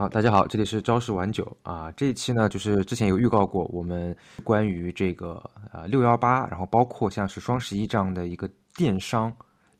[0.00, 1.92] 好，大家好，这里是朝市晚酒啊。
[1.92, 5.38] 这一期呢，就是之前有预告过，我们关于这个
[5.74, 9.30] 呃六幺八，然后包括像是双十一这样的一个电商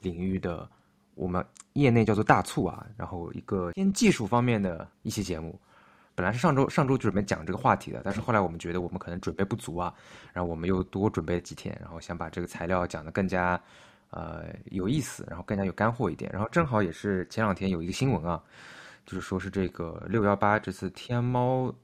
[0.03, 0.69] 领域的，
[1.14, 5.59] 我们业内叫做大促啊，然后一个偏技术方面的一期节目。
[6.14, 9.91] 本来是上周上周就准备讲这个话题的，但是后来我们觉得我们可能准备不足啊，
[10.34, 13.59] 然后我们又多准备了几天，然后想把这个材料讲得更加
[14.11, 16.30] 呃有意思，然后更加有干货一点。
[16.30, 18.39] 然后正好也是前两天有一个新闻啊。
[19.11, 21.75] 就是说是这个六幺八这次天猫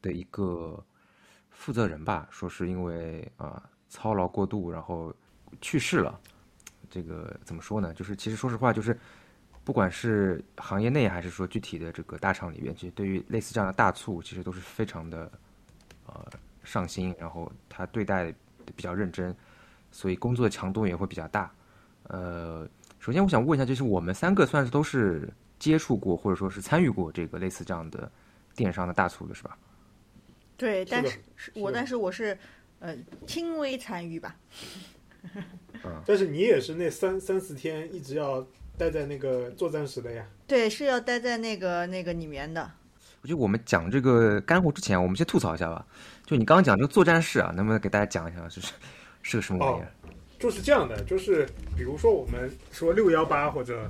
[0.00, 0.84] 的一个
[1.48, 5.14] 负责人吧，说是因为啊操劳过度，然后
[5.60, 6.18] 去世了。
[6.90, 7.94] 这个怎么说呢？
[7.94, 8.98] 就是其实说实话，就是
[9.62, 15.30] 不管是行业内还是说具体的这个大厂里边，其实对于类似这样的大促，其实都是非常的
[16.06, 16.26] 呃
[16.64, 18.34] 上心，然后他对待
[18.74, 19.32] 比较认真，
[19.92, 21.48] 所以工作的强度也会比较大。
[22.08, 22.68] 呃，
[22.98, 25.32] 首先我想问一下，就是我们三个算是都是。
[25.62, 28.10] 接触过或者说是参与过这个类似这样的
[28.56, 29.56] 电商的大促的是吧？
[30.56, 32.36] 对，但是我但是我是
[32.80, 32.96] 呃
[33.28, 34.34] 轻微参与吧。
[35.34, 35.44] 嗯
[36.04, 38.44] 但是你也是那三三四天一直要
[38.76, 40.26] 待在那个作战室的呀？
[40.48, 42.68] 对，是要待在那个那个里面的。
[43.20, 45.86] 我觉得我们讲这个干货之前，我们先吐槽一下吧。
[46.26, 48.72] 就你刚刚讲这个作战室啊，能不能给大家讲一下，就是
[49.22, 49.92] 是个什么玩意儿？
[50.40, 51.46] 就是这样的，就是
[51.76, 53.88] 比如说我们说六幺八或者。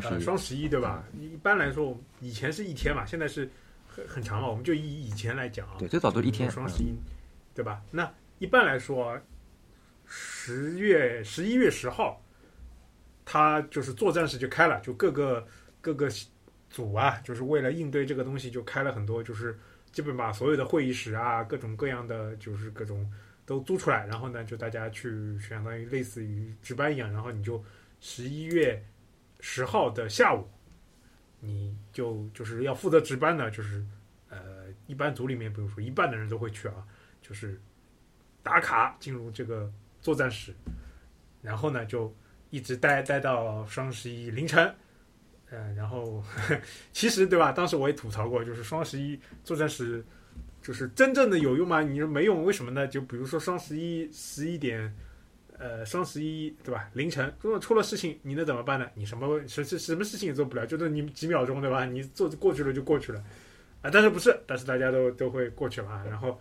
[0.00, 1.04] 双双十一对吧？
[1.18, 3.50] 一般来说，以前是一天嘛，现在是
[3.86, 4.48] 很很长了。
[4.48, 6.50] 我们就以以前来讲啊，对，最早都一天。
[6.50, 6.94] 双十一，
[7.54, 7.82] 对吧？
[7.90, 9.18] 那一般来说，
[10.06, 12.22] 十月十一月十号，
[13.24, 15.46] 他就是作战室就开了，就各个
[15.80, 16.08] 各个
[16.70, 19.58] 组啊，就是为了应对这个东西，就开了很多，就是
[19.92, 23.10] 基本把所有的会议室啊，各种各样的，就是各种
[23.46, 27.62] 都租出来，然后呢，就大家去相当于类似于值班一样，然后你就
[28.00, 28.82] 十一月。
[29.46, 30.48] 十号的下午，
[31.38, 33.84] 你就就是要负责值班的，就是
[34.30, 34.38] 呃，
[34.86, 36.76] 一般组里面，比如说一半的人都会去啊，
[37.20, 37.60] 就是
[38.42, 40.54] 打卡进入这个作战室，
[41.42, 42.10] 然后呢就
[42.48, 44.74] 一直待待到双十一凌晨，
[45.50, 46.24] 嗯，然后
[46.90, 47.52] 其实对吧？
[47.52, 50.02] 当时我也吐槽过，就是双十一作战室
[50.62, 51.82] 就是真正的有用吗？
[51.82, 52.88] 你说没用，为什么呢？
[52.88, 54.96] 就比如说双十一十一点。
[55.56, 56.90] 呃，双十一对吧？
[56.94, 58.90] 凌晨如果出了事情，你能怎么办呢？
[58.94, 61.84] 你什么什什什么事情也做不了，就是你几秒钟对吧？
[61.84, 63.20] 你做过去了就过去了，
[63.80, 64.36] 啊，但是不是？
[64.48, 66.04] 但是大家都都会过去了啊。
[66.10, 66.40] 然后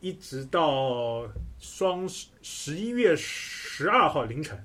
[0.00, 1.26] 一直到
[1.58, 4.62] 双十十一月十二号凌晨，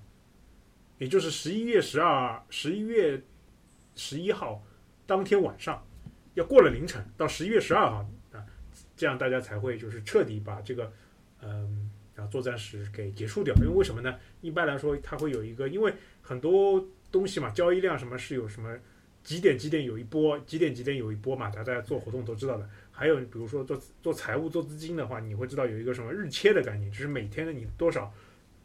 [0.97, 3.21] 也就是十一月十二、十一月
[3.95, 4.61] 十一号
[5.07, 5.81] 当天晚上，
[6.33, 8.43] 要过了凌晨到十一月十二号啊，
[8.97, 10.91] 这样大家才会就是彻底把这个
[11.41, 11.89] 嗯。
[12.19, 14.13] 然后作战时给结束掉，因为为什么呢？
[14.41, 18.77] 一般来说，它会有一个，因为很多东西嘛，交易量什么是有什么
[19.23, 22.69] 几点几点有一波，几点几点有一波嘛，大家做活动都知道的。
[22.91, 28.13] 还有比如说做做财务、做资金的话，你会知道有一个什么日切的概念，就是每天的你多少，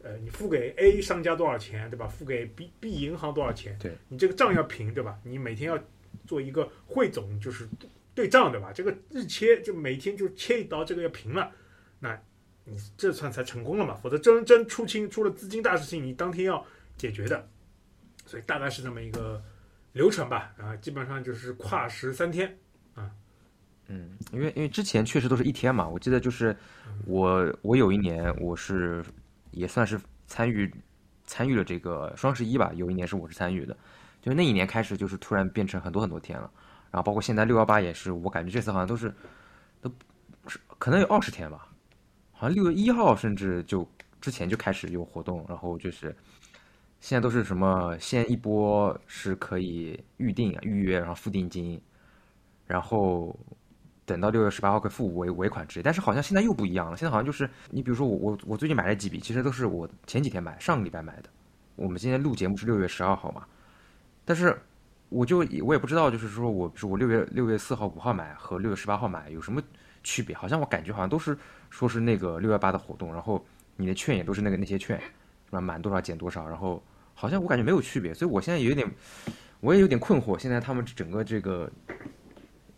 [0.03, 2.09] 呃，你付给 A 商家多少钱，对吧？
[2.09, 3.79] 付给 B B 银行多少钱？
[3.79, 5.17] 对你这个账要平，对吧？
[5.23, 5.79] 你每天要
[6.27, 7.69] 做一个汇总，就是
[8.17, 8.73] 对账，对吧？
[8.73, 11.53] 这个日切就每天就切一刀，这个要平了，
[12.01, 12.21] 那。
[12.65, 13.95] 你这算才成功了嘛？
[14.03, 16.65] 否则真真出清出了资金大事情，你当天要
[16.97, 17.47] 解决的，
[18.25, 19.43] 所以大概是这么一个
[19.93, 20.53] 流程吧。
[20.59, 22.57] 啊，基本上就是跨时三天
[22.95, 23.11] 啊。
[23.89, 25.87] 嗯，因为因为之前确实都是一天嘛。
[25.87, 26.57] 我记得就是
[27.05, 29.05] 我我有一年我是
[29.51, 30.73] 也算是参与
[31.27, 32.73] 参与了这个双十一吧。
[32.75, 33.77] 有一年是我是参与的，
[34.23, 36.51] 就那一年开始就是突然变成很多很多天了。
[36.91, 39.13] 然后包括现在六幺八也是，我感觉这次好像都是
[39.83, 39.93] 都
[40.47, 41.69] 是可能有二十天吧。
[42.37, 43.89] 好像六月一号甚至就
[44.21, 46.15] 之前就开始有活动，然后就是
[47.01, 51.81] 现在都是什么先一波是可以预定预约，然后付定金，
[52.67, 53.35] 然后
[54.05, 55.83] 等到六月十八号可以付尾尾款之类。
[55.83, 61.31] 但是好像现在又不一样了，现在好像就是你比如说我我我最近买了几笔，其实都是我前几天买，上个礼拜买的。
[61.77, 63.47] 我们今天录节目是六月十二号嘛，
[64.25, 64.61] 但是
[65.09, 69.63] 我就我也不知道，就是说我是我六月六月四号五号买和六月十八号买有什么。
[70.05, 71.37] 区别好像我感觉好像都是
[71.71, 73.45] 说是那个六幺八的活动，然后
[73.77, 74.97] 你的券也都是那个那些券，
[75.47, 75.61] 是吧？
[75.61, 76.81] 满多少减多少，然后
[77.15, 78.89] 好像我感觉没有区别，所以我现在有点，
[79.61, 80.39] 我也有点困惑。
[80.39, 81.71] 现在他们整个这个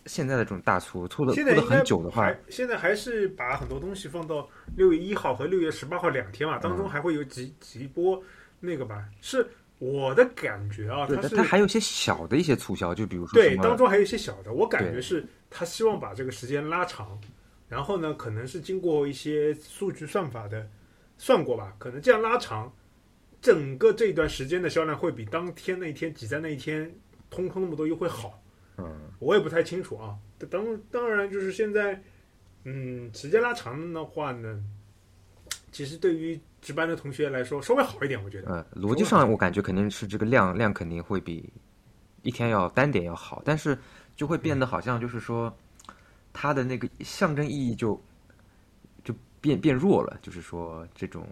[0.06, 8.22] 现在的这种大促拖的拖的很久的话，现在还是把很多东西放到六月一号和六月十八号两天嘛，当中还会有几几波
[8.60, 9.04] 那个吧？
[9.20, 9.46] 是
[9.78, 15.24] 我的感觉啊，它是它还有一些小的一些促销，就比如说对，当中还有一些小的，我感觉是。
[15.48, 17.18] 他希望把这个时间拉长，
[17.68, 20.68] 然后呢，可能是经过一些数据算法的
[21.18, 22.70] 算过吧，可能这样拉长，
[23.40, 26.92] 整个这一段时间的销量会比当天那一天挤在那一天
[27.30, 28.42] 通通那么多优惠好。
[28.76, 30.16] 嗯，我也不太清楚啊。
[30.50, 32.02] 当当然就是现在，
[32.64, 34.60] 嗯，时间拉长的话呢，
[35.70, 38.50] 其实对于值班的同学来说稍微好一点，我觉得。
[38.52, 41.48] 呃，逻辑上我感觉肯定是这个量量肯定会比
[42.22, 43.78] 一天要单点要好，但是
[44.16, 45.56] 就会变得好像就是说，
[46.32, 48.02] 它的那个象征意义就
[49.04, 51.24] 就变变弱了，就是说这种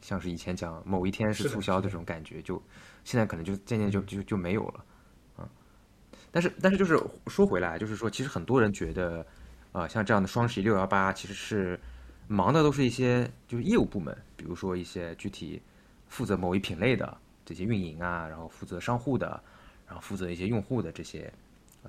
[0.00, 2.62] 像是以前讲某一天是促销的这种感觉，就
[3.02, 4.84] 现在可能就渐渐就就就没有了
[5.34, 5.48] 啊。
[6.30, 9.26] 但是但是就是说回来，就是说其实很多人觉得，
[9.72, 11.80] 啊、像这样的双十一六幺八其实是
[12.28, 15.60] 忙的都是一些就是业务部门，比如说一些具体
[16.08, 19.42] 负责某一品类的这些运营啊，然后负责商户的，
[19.86, 21.32] 然后负责一些用户的这些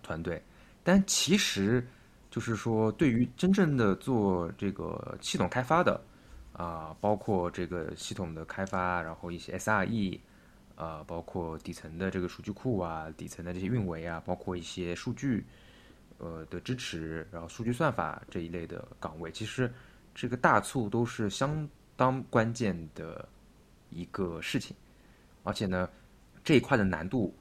[0.01, 0.41] 团队。
[0.83, 1.85] 但其实
[2.29, 6.01] 就是说，对于真正的做这个系统开发的
[6.53, 10.19] 啊、包括这个系统的开发，然后一些 SRE，
[10.75, 15.43] 啊，包括底层的这个数据库啊，底层的这些运维啊，包括一些数据
[16.19, 19.71] 呃的支持，然后数据算法这一类的岗位，其实
[20.15, 23.27] 这个大促都是相当关键的
[23.89, 24.75] 一个事情，
[25.43, 25.89] 而且呢，
[26.43, 27.35] 这一块的难度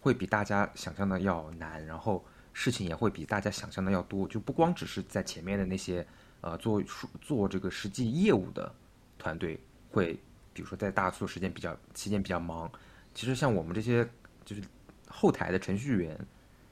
[0.00, 6.06] 会比大家想象的要难，然后事情也会比大家想象的要多，就不光只是在前面的那些
[6.40, 6.82] 呃做
[7.20, 8.72] 做这个实际业务的
[9.18, 9.58] 团队
[9.90, 10.14] 会，
[10.52, 12.70] 比如说在大促时间比较期间比较忙，
[13.14, 14.08] 其实像我们这些
[14.44, 14.62] 就是
[15.08, 16.18] 后台的程序员，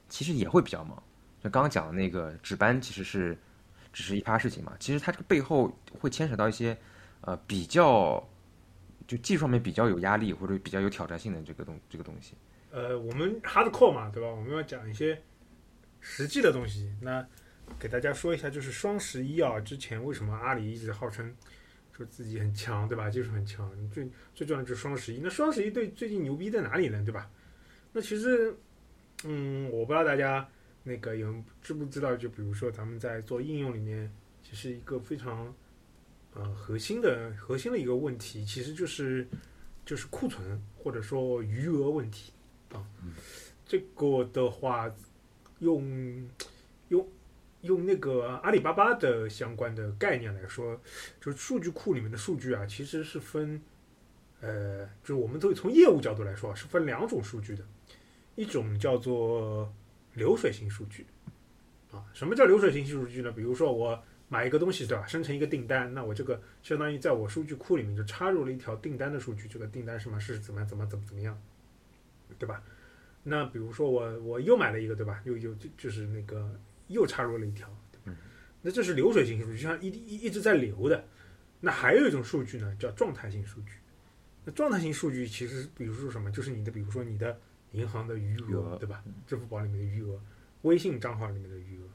[0.08, 1.02] 其实也会比较忙。
[1.42, 3.36] 就刚刚讲的那个值班，其实是
[3.96, 6.76] 只是一趴事情嘛，其实它这个背后会牵扯到一些
[7.22, 8.22] 呃比较
[9.06, 12.34] 就技术上面比较有压力或者比较有挑战性的这个东这个东西。
[12.70, 14.28] 呃，我们 hardcore 嘛，对吧？
[14.28, 15.18] 我们要讲一些
[16.02, 16.94] 实际的东西。
[17.00, 17.26] 那
[17.78, 21.34] 给大家说一下，就是双十一啊，之前为什么阿里一直号称
[21.96, 23.08] 说自己很强，对吧？
[23.08, 25.20] 技术很强，最最重要的就是双十一。
[25.22, 27.02] 那双十一对最近牛逼在哪里呢？
[27.02, 27.30] 对吧？
[27.94, 28.54] 那其实，
[29.24, 30.46] 嗯，我不知道大家
[30.88, 34.08] 那个有知不知道，就比如说咱们在做应用里面，
[34.40, 35.52] 其实一个非常
[36.32, 39.26] 呃核心的核心的一个问题，其实就是
[39.84, 42.32] 就是库存或者说余额问题
[42.72, 42.86] 啊。
[43.66, 44.88] 这个的话，
[45.58, 46.30] 用
[46.90, 47.08] 用
[47.62, 50.80] 用那个阿里巴巴的相关的概念来说，
[51.20, 53.60] 就是数据库里面的数据啊，其实是分
[54.40, 57.64] 呃，就是我们都从业务角度来说是分两种数据的，
[58.36, 59.74] 一种叫做
[60.16, 61.06] 流水型数据
[61.92, 62.04] 啊。
[62.12, 63.30] 什么叫流水型数据呢？
[63.30, 71.40] 比如说我买一个东西对吧，生成一个订单，那我这个相当于在我数据库里面就插入了一条订单的数据，这个订单什么是怎么怎么怎么怎么样，
[72.38, 72.60] 对吧？
[73.22, 75.20] 那比如说我我又买了一个对吧？
[75.24, 76.58] 又又就就是那个
[76.88, 78.18] 又插入了一条，对吧
[78.62, 81.04] 那这是流水型数据，就像一一一直在流的。
[81.60, 83.72] 那还有一种数据呢，叫状态性数据。
[84.44, 87.40] 那状态性数据其实比如说什么，就是你的比如说你的
[87.72, 89.02] 银行的余余额额，对吧？
[89.26, 90.20] 支付宝里面的余额，
[90.62, 91.86] 微信账号里面的余额，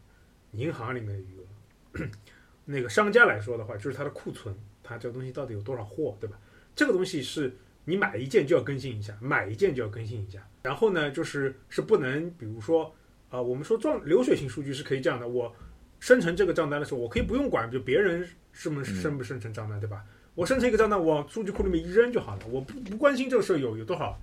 [0.51, 2.07] 银行里面的余额。
[2.65, 6.39] 那个商家来说的话，就是它的库存，它这个东西到底有多少货，对吧？
[6.75, 7.53] 这个东西是
[7.85, 10.47] 你买一件就要更新一下，买一件就要更新一下。
[10.62, 12.94] 然后呢，就是是不能，比如说，
[13.29, 15.53] 啊、我们说状流水型数据是可以这样的，我
[16.00, 20.06] 生成这个账单的时候，我可以不用管，就别人是不是生不生成账单，对吧？
[20.35, 24.17] 我生成一个账单，往数据库里面一扔就好了，我不不关心这个时候有有多少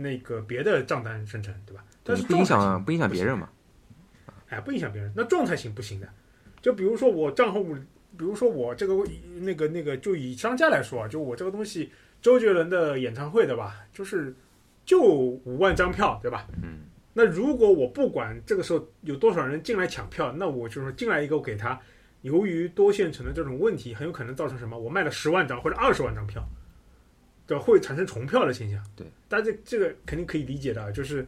[0.00, 1.84] 那个别的账单生成，对吧？
[2.04, 3.48] 但是不影响不影响别人嘛？
[4.48, 5.12] 哎，不影响别人。
[5.16, 6.08] 那状态行不行的，
[6.62, 7.74] 就比如说我账户，
[8.16, 8.94] 比如说我这个
[9.40, 11.90] 那个那个，就以商家来说啊，就我这个东西，
[12.22, 13.76] 周杰伦的演唱会对吧？
[13.92, 14.34] 就是
[14.86, 16.46] 就五万张票对吧？
[16.62, 16.80] 嗯，
[17.12, 21.78] 那如果我不管这个时候有多少人进来抢票，那我就是进来一个我给他，
[22.22, 24.78] 由于多线程的这种问题，很有可能造成什么？
[24.78, 26.42] 我卖了十万张或者二十万张票，
[27.48, 28.80] 对吧，会产生重票的现象。
[28.94, 31.26] 对，大家这这个肯定可以理解的啊，就是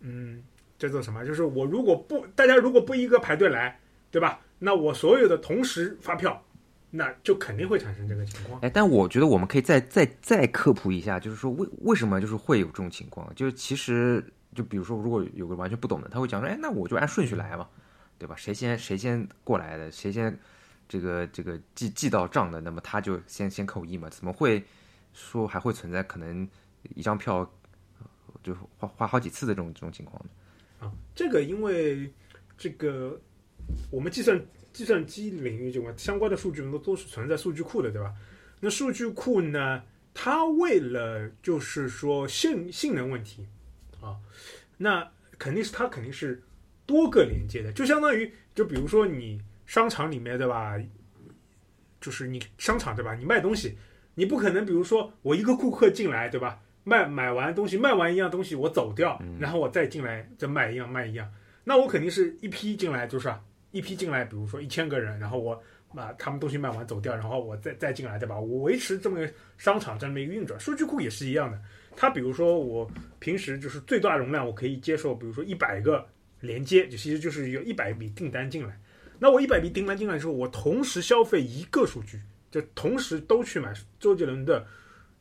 [0.00, 0.42] 嗯，
[0.78, 1.26] 叫做什么？
[1.26, 3.78] 就是我如果不大家如果不一个排队来，
[4.10, 4.40] 对吧？
[4.58, 6.42] 那我所有的同时发票，
[6.90, 8.60] 那就肯定会产生这个情况。
[8.62, 13.30] 哎，但我觉得我们可以再再再科普一下，就是说为为什么就是会有这种情况？
[13.34, 17.68] 就是其实就比如说，如果有个完全不懂的，他会讲说，哎，那我就按顺序来嘛，
[18.18, 18.34] 对吧？
[18.36, 20.38] 谁先谁先过来的，谁先
[20.88, 24.08] 这个这个记记到账的，那么他就先先扣一嘛。
[24.08, 24.64] 怎么会
[25.16, 26.46] 说还会存在可能
[26.94, 27.50] 一张票
[28.42, 30.86] 就花花好几次的这种这种情况呢？
[30.86, 32.12] 啊，这个因为
[32.58, 33.18] 这个
[33.90, 34.40] 我们计算
[34.72, 38.14] 计算机领域这块相关的数据，都都是存在数据库的，对吧？
[38.60, 39.82] 那数据库呢，
[40.12, 43.46] 它为了就是说性性能问题
[44.00, 44.16] 啊，
[44.76, 46.42] 那肯定是它肯定是
[46.84, 50.78] 多个连接的，就相当于就比如说你商场里面对吧，
[52.00, 53.76] 就是你商场对吧，你卖东西，
[54.16, 56.58] 你不可能比如说我一个顾客进来对吧？
[56.82, 61.28] 卖买完东西，卖完一样东西，我走掉，然后我再进来再卖一样卖一样，
[61.64, 63.32] 那我肯定是一批进来，就是
[63.72, 65.60] 一批进来，比如说一千个人，然后我
[65.92, 68.38] 把他们东西卖完走掉，然后我再再进来，对吧？
[68.38, 71.60] 我维持这么个商场这么一个运转，数据库也是一样的。
[71.96, 76.06] 它比如说我平时就是最大容量，我可以接受，比如说一百个
[76.40, 78.78] 连接，就其实就是有一百笔订单进来。
[79.18, 84.66] 那我一百笔订单进来之后，我同时消费一个数据，就同时都去买周杰伦的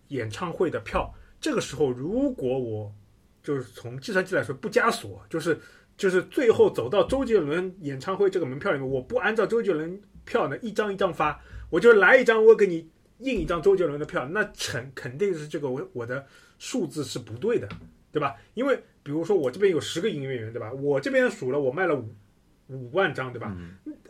[0.10, 1.14] 演唱会的票。
[1.40, 2.94] 这个时候，如果我
[3.44, 5.60] 就是从计算机来说不加锁，就是
[5.96, 11.40] 就是最后走到周杰伦演唱会这个门票里面，我不按照周杰伦票呢一张一张发，
[11.70, 12.90] 我就来一张，我给你
[13.20, 16.26] 印一张周杰伦的票，那肯肯定是这个我我的
[16.58, 17.70] 数字是不对的，
[18.12, 18.36] 对吧？
[18.56, 20.72] 因为比如说我这边有十个音乐人，对吧？
[20.74, 22.16] 我这边数了，我卖了五。
[22.68, 23.56] 五万张对吧？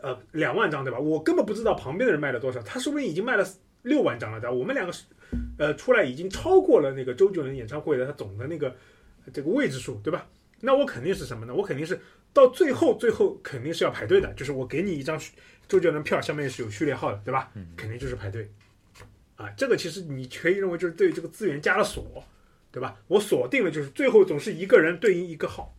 [0.02, 1.00] 呃，两万张对吧？
[1.00, 3.46] 我根本不知道旁边的人卖了多少，他说不定已经卖了
[3.84, 4.54] 六万张了，对吧？
[4.54, 4.94] 我们两个，
[5.58, 8.76] 呃，出来已经超过了那个周杰伦演唱会的他总的那个
[9.34, 10.28] 这个位置数，对吧？
[10.62, 11.54] 那我肯定是什么呢？
[11.54, 12.00] 我肯定是
[12.34, 15.20] 到最后，最后肯定是要排队的，就是我给你一张
[15.68, 17.52] 周杰伦票，下面是有序列号的，对吧？
[17.76, 18.50] 肯定就是排队。
[19.36, 22.24] 啊，这个其实你可以认为就是对这个资源加了锁，
[22.72, 22.98] 对吧？
[23.08, 25.76] 我锁定了，就是最后总是一个人对应一个号，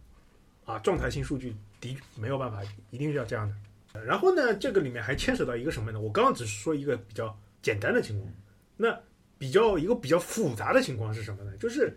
[0.66, 1.56] 啊，状态性数据。
[1.80, 4.00] 的没有办法，一定是要这样的。
[4.04, 6.00] 然后呢，这个里面还牵扯到一个什么呢？
[6.00, 8.32] 我刚刚只是说一个比较简单的情况，
[8.76, 8.98] 那
[9.38, 11.56] 比较一个比较复杂的情况是什么呢？
[11.58, 11.96] 就是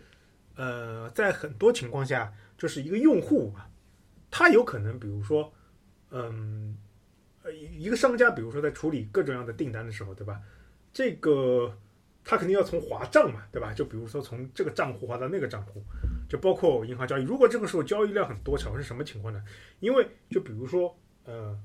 [0.56, 3.68] 呃，在很多情况下，就是一个用户啊，
[4.30, 5.52] 他有可能，比如说，
[6.10, 6.76] 嗯，
[7.42, 10.40] 呃，一个商家，比如说在处理各种各样的订单的时候，对吧？
[10.92, 11.76] 这个
[12.24, 13.72] 他肯定要从划账嘛，对吧？
[13.72, 15.82] 就比如说从这个账户划到那个账户。
[16.28, 19.42] 就包括银行交易，如果这个时候交易量很多，产生什么情况呢？
[19.80, 21.58] 因为就比如说，呃，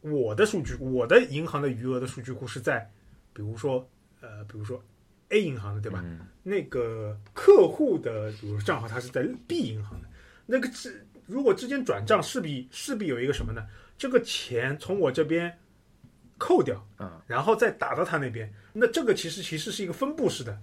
[0.00, 2.90] 我的数据，我的银行的余额的数据库是在，
[3.32, 3.88] 比如说，
[4.20, 4.82] 呃，比如说
[5.28, 6.04] A 银行的，对吧？
[6.42, 10.08] 那个客户的比如账号，它是在 B 银行的，
[10.44, 13.64] 那个之如果之间转账，势必势必有一个什么呢？
[13.96, 15.56] 这个钱从我这边
[16.38, 20.58] 扣掉，啊，然后再打到他那边，那这个其实其实是一个分布式的。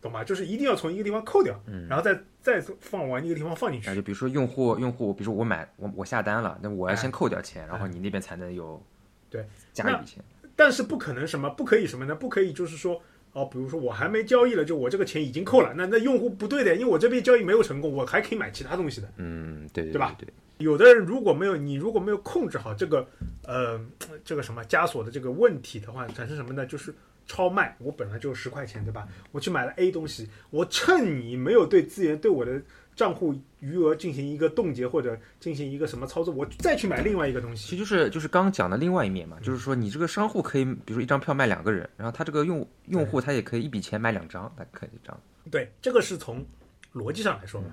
[0.00, 0.22] 懂吧？
[0.22, 3.94] 就是一定要从一个地方扣掉，嗯，然后再再放往一个地方放进去。
[3.94, 8.84] 就比如说用户用户，比如说我买我我下单了，那我要先扣掉钱，然后你那边才能有
[9.30, 9.42] 对
[9.72, 10.22] 加一笔钱。
[10.54, 12.14] 但是不可能什么不可以什么呢？
[12.14, 13.00] 不可以就是说
[13.32, 19.10] 哦，比如说我还没交易了，就我这个钱已经扣了，那那用户不对的，因为我这边交易没有成功，我还可以买其他东西的。
[19.16, 20.14] 嗯，对对吧？
[20.18, 23.06] 对，有的人如果没有你如果没有控制好这个
[23.44, 23.80] 呃
[24.24, 26.64] 这个什么枷锁的这个问题的话，产生什么呢？
[26.66, 26.94] 就是。
[27.26, 29.08] 超卖，我本来就十块钱，对吧？
[29.32, 32.60] 我去买了 A 东西，我趁你没有对资源、对我的
[32.94, 37.66] 账户余额进行一个冻结或者进行一个什么操作，我再去买另外一个东西。
[37.66, 45.18] 其实就是就是刚刚讲的另外一面嘛，就是说你这个商户可以，比如说一张票卖两个人，然后他这个用用户他也可以一笔钱买两张，他可以这样。
[45.50, 46.44] 对，这个是从
[46.92, 47.68] 逻辑上来说嘛。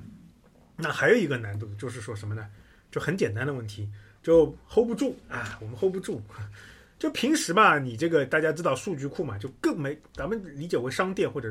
[0.77, 2.47] 那还有一个难度就是说什么呢？
[2.91, 3.89] 就很简单的问题，
[4.21, 6.21] 就 hold 不住啊，我们 hold 不住。
[6.99, 11.49] 就平时吧，你这个大家知道数据库嘛，就更没咱们理解为商店或者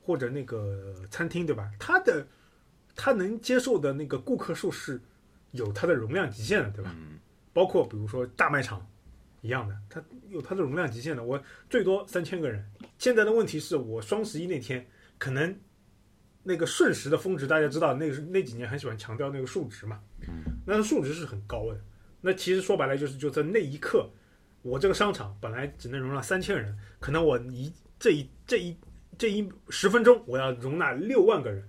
[0.00, 1.68] 或者那个餐厅对吧？
[1.80, 2.24] 它的
[2.94, 5.00] 它能接受的那个顾客数是
[5.50, 6.94] 有它的容量极限的对吧？
[7.52, 8.86] 包括比如说大卖场
[9.40, 12.64] 一样的，它有它的容量极限的，我最多三千个人。
[12.98, 14.86] 现在的问题是我双十一那天
[15.18, 15.52] 可能
[16.42, 20.00] 那个瞬时的峰值，大家知道那个那几年很喜欢强调那个数值嘛，
[20.66, 21.80] 那个数值是很高的。
[22.20, 24.08] 那其实说白了就是就在那一刻。
[24.62, 28.76] 我这个商场本来只能容纳三千人，可能我一这一这一
[29.18, 31.68] 这一十分钟我要容纳六万个人，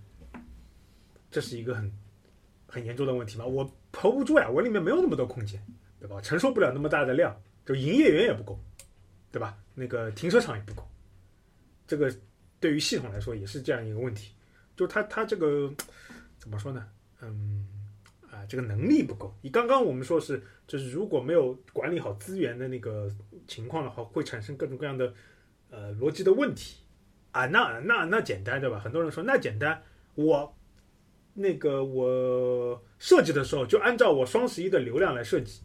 [1.31, 1.91] 这是一个很
[2.67, 3.47] 很严重的问题吧？
[3.47, 3.63] 我
[3.93, 5.59] hold 不住呀，我里面没有那么多空间，
[5.99, 6.21] 对吧？
[6.21, 8.59] 承受不了那么大的量，就营业员也不够，
[9.31, 9.57] 对吧？
[9.73, 10.87] 那个停车场也不够，
[11.87, 12.15] 这个
[12.59, 14.35] 对于系统来说也是这样一个问题，
[14.75, 15.73] 就他，他这个
[16.37, 16.85] 怎么说呢？
[17.21, 17.67] 嗯。
[18.31, 19.31] 啊这个能力不够。
[19.43, 23.07] 你刚刚我们说是，就是如果没有管理好资源的那个
[23.47, 25.13] 情况的话，会产生各种各样的
[25.69, 26.77] 呃逻辑的问题
[27.31, 27.45] 啊。
[27.45, 28.79] 那那那简单对吧？
[28.79, 29.83] 很多人说那简单，
[30.15, 30.57] 我
[31.35, 35.61] 那个我设计的时候就按照我双十一的流量来设计，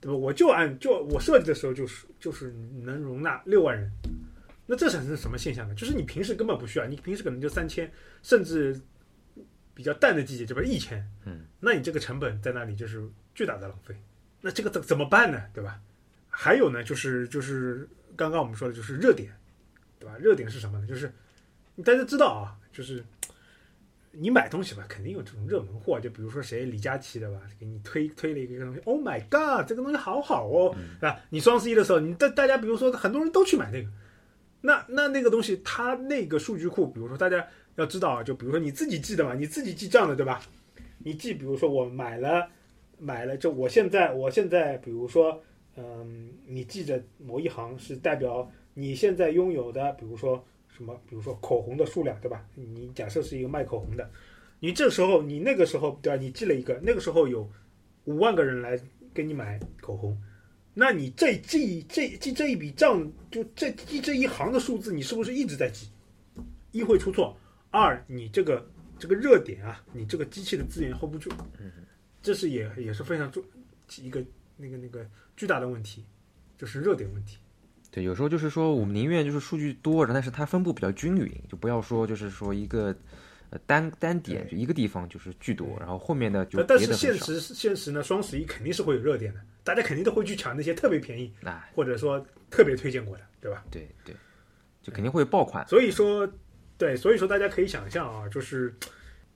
[0.00, 0.18] 对吧？
[0.18, 2.52] 我就按就我设计的时候就是就是
[2.82, 3.88] 能容纳六万人。
[4.70, 5.74] 那这产生什么现象呢？
[5.74, 7.90] 就是你平时根本不需要，你平时可能就三千，
[8.22, 8.80] 甚至。
[9.72, 13.02] 比较淡的季节，这边一千，嗯，那你这个成本在那里就是
[13.34, 13.94] 巨大的浪费。
[14.42, 15.42] 那这个怎怎么办呢？
[15.54, 15.80] 对吧？
[16.28, 19.32] 还有呢，就是就是刚刚我们说的就是热点，
[19.98, 20.18] 对吧？
[20.18, 20.86] 热点是什么呢？
[20.86, 21.10] 就是
[21.82, 23.02] 大家知道啊，就是
[24.10, 25.98] 你买东西吧，肯定有这种热门货。
[25.98, 31.18] 就比如说谁李佳琦的吧，给你推推了一个东西，Oh my God，这个东西好好哦，对吧？
[31.30, 33.88] 你双十一的时候，你大大家比如说很多人都去买那个，
[34.60, 37.46] 那那那个东西，它那个数据库，比如说大家。
[37.76, 40.42] 要知道啊，就比如说你自己记的嘛，你自己记账的对吧？
[40.98, 42.46] 你记，比如说我买了，
[42.98, 45.40] 买了，就我现在我现在比如说，
[45.76, 52.44] 嗯，你记着某一行是代表你现在拥有的，比如说什么，比如说口红的数量，对吧？
[52.54, 54.10] 你假设是一个卖口红的，
[54.58, 56.20] 你这时候你那个时候对吧？
[56.20, 57.48] 你记了一个，那个时候有
[58.04, 58.78] 五万个人来
[59.14, 60.20] 给你买口红，
[60.72, 65.88] 那你这记这记这一笔账，就这记这一行的数字，你是不是一直在记？
[66.72, 67.36] 一会出错，
[67.70, 68.64] 二你这个
[68.98, 71.30] 这个热点啊，你这个机器的资源 hold 不住，
[72.22, 73.42] 这是也也是非常重
[74.00, 74.24] 一个
[74.56, 75.04] 那个那个
[75.36, 76.04] 巨大的问题，
[76.56, 77.38] 就是热点问题。
[77.90, 82.94] 对，有时候就是说，我们宁愿就是数据多，但是它分布比较均匀，就不要说就是说一个
[83.50, 91.32] 呃单单点就一个地方就是巨多，然后后面的就但是现实现实呢，双十一肯定是会有热点的，大家肯定都会去抢那些特别便宜，
[91.74, 93.64] 或者说特别推荐过的，对吧？
[93.70, 94.14] 对对，
[94.82, 95.66] 就肯定会爆款。
[95.68, 96.28] 所以说。
[96.80, 98.74] 对，所以说大家可以想象啊，就是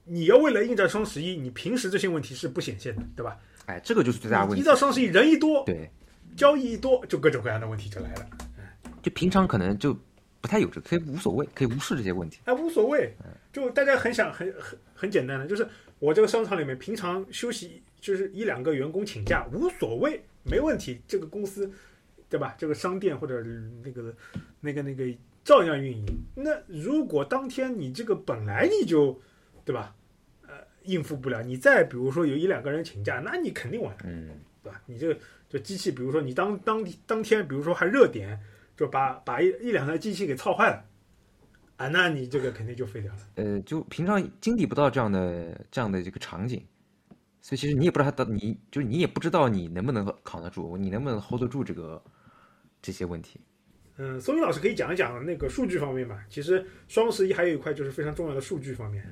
[0.05, 3.39] 你要为了应战双十一，你平时这些问题是不显现的，对吧？
[3.67, 4.63] 哎，这个就是最大的问题。
[4.63, 5.91] 一到双十一，人一多，对，
[6.39, 8.27] 交易一多，就各种各样的问题就来了。
[9.03, 9.95] 就平常可能就
[10.41, 12.39] 不太有这，可以无所谓，可以无视这些问题。
[12.47, 13.15] 哎，无所谓，
[13.53, 21.01] 就大家很想很很很简单的，就是我这个商场里面平常休息就是一两个员工请假无所谓，没问题。
[21.09, 21.73] 这个公司，
[22.29, 22.55] 对吧？
[22.59, 23.43] 这个商店或者
[23.83, 24.15] 那个
[24.61, 25.05] 那个那个。
[25.45, 26.07] 照样运营。
[26.35, 29.21] 那如果当天你这个本来你就，
[29.63, 29.95] 对吧？
[30.49, 34.31] 呃，应付不了，你再比如说有一两个人请假，那你肯定完，嗯，
[34.63, 34.81] 对吧？
[34.87, 35.21] 你这个
[35.51, 38.41] 就机器，比如说你当当当天，比如说还热点，
[38.75, 40.83] 就把把一一两台机器给操坏了，
[41.77, 43.21] 啊，那你这个肯定就废掉了。
[43.35, 46.65] 呃，就平常经历不到这样的这样的这个场景，
[47.45, 52.03] 所以其实你也不知道他到你就是你也不知道你能不能扛得住，你能不能 hold 得住这个
[52.81, 53.39] 这些问题。
[53.99, 56.19] 嗯，松云老师可以讲一讲那个数据方面嘛？
[56.31, 59.05] 其实双十一还有一块就是非常重要的数据方面。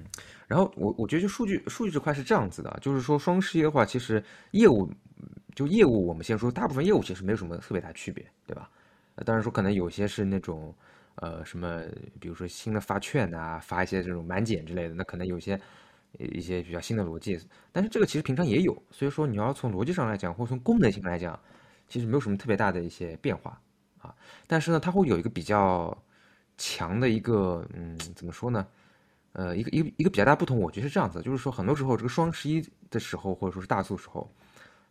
[0.48, 4.90] 然后我我觉得就数据数据这块是这样子的，就是说双十一的话，其实业务
[5.54, 8.70] 就业务我们先说，大部分业务其实没有什么特别大区别，对吧？
[9.26, 10.74] 当然说可能有些是那种
[11.16, 11.82] 呃什么，
[12.18, 15.60] 比如说新的发券啊，发一些这种满减之类的，那可能有些
[16.18, 17.38] 一些比较新的逻辑。
[17.72, 21.38] 但是这个其实平常也有，所以说你要从逻辑上来讲，或者从功能性来讲，
[21.88, 23.60] 其实没有什么特别大的一些变化。
[23.98, 24.14] 啊，
[24.46, 25.96] 但是呢，它会有一个比较
[26.58, 28.66] 强的一个，嗯，怎么说呢？
[29.32, 34.30] 呃，一个一个一个比较大不同，我觉得是这样子，就是说，很多时候这个双十一的时候，或者说是大促时候，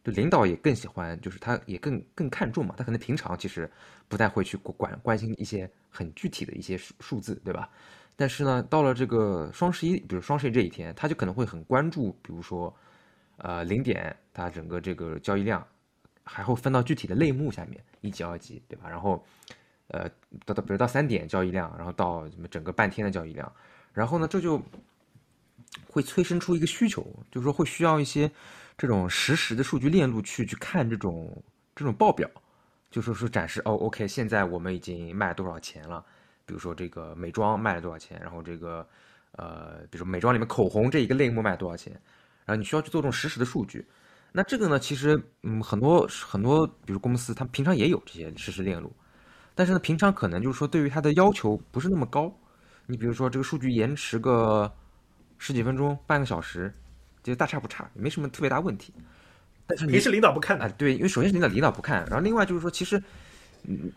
[0.03, 3.69] 就领导也更喜欢，就是他也更更看重嘛，他可能平常其实
[4.07, 7.69] 不太会去管关心一些很具体的一些数数字，对吧？
[8.15, 12.75] 但是呢，到了这个双十一，比如双十一这一天，他就可能会很关注，比如说，
[13.37, 15.65] 呃，零点它整个这个交易量。
[16.23, 18.87] 还会分到具体的类目下面，一级、二级，对吧？
[18.87, 19.25] 然后，
[19.87, 20.07] 呃，
[20.45, 23.51] 到到比如到三点交易量，然后到什么整个半天的交易量，
[23.91, 24.61] 然后呢，这就
[25.89, 28.31] 会催生出一个需求，就是说会需要一些
[28.77, 31.35] 这种实时的数据链路去去看这种
[31.75, 32.29] 这种报表，
[32.91, 36.05] 就是说展示哦，OK，现在我们已经卖多少钱了？
[36.51, 38.19] 比如说这个美妆卖了多少钱？
[38.21, 38.85] 然后这个
[39.37, 41.93] 呃，比如说美妆里面口红这一个类目卖多少钱？
[42.45, 43.87] 然后你需要去做这种实时的数据。
[44.33, 48.91] 那这个呢，其实嗯，很多很多，比如公司，它平常也有这些实时链路，
[49.55, 52.29] 但是呢，平常可能就是说，对于它的要求不是那么高。
[52.85, 54.69] 你比如说，这个数据延迟个
[55.37, 56.73] 十几分钟、半个小时，
[57.23, 58.93] 就大差不差，没什么特别大问题。
[59.65, 63.01] 但是你是领导不看啊，对，因为首先是领导领导不看，然后另外就是说，其实
[63.63, 63.89] 嗯，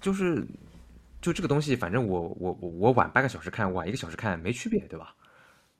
[0.00, 0.42] 就是
[1.28, 5.14] 就这个东西，反正我我我我晚半个小时看，晚一个小时看没区别，对吧？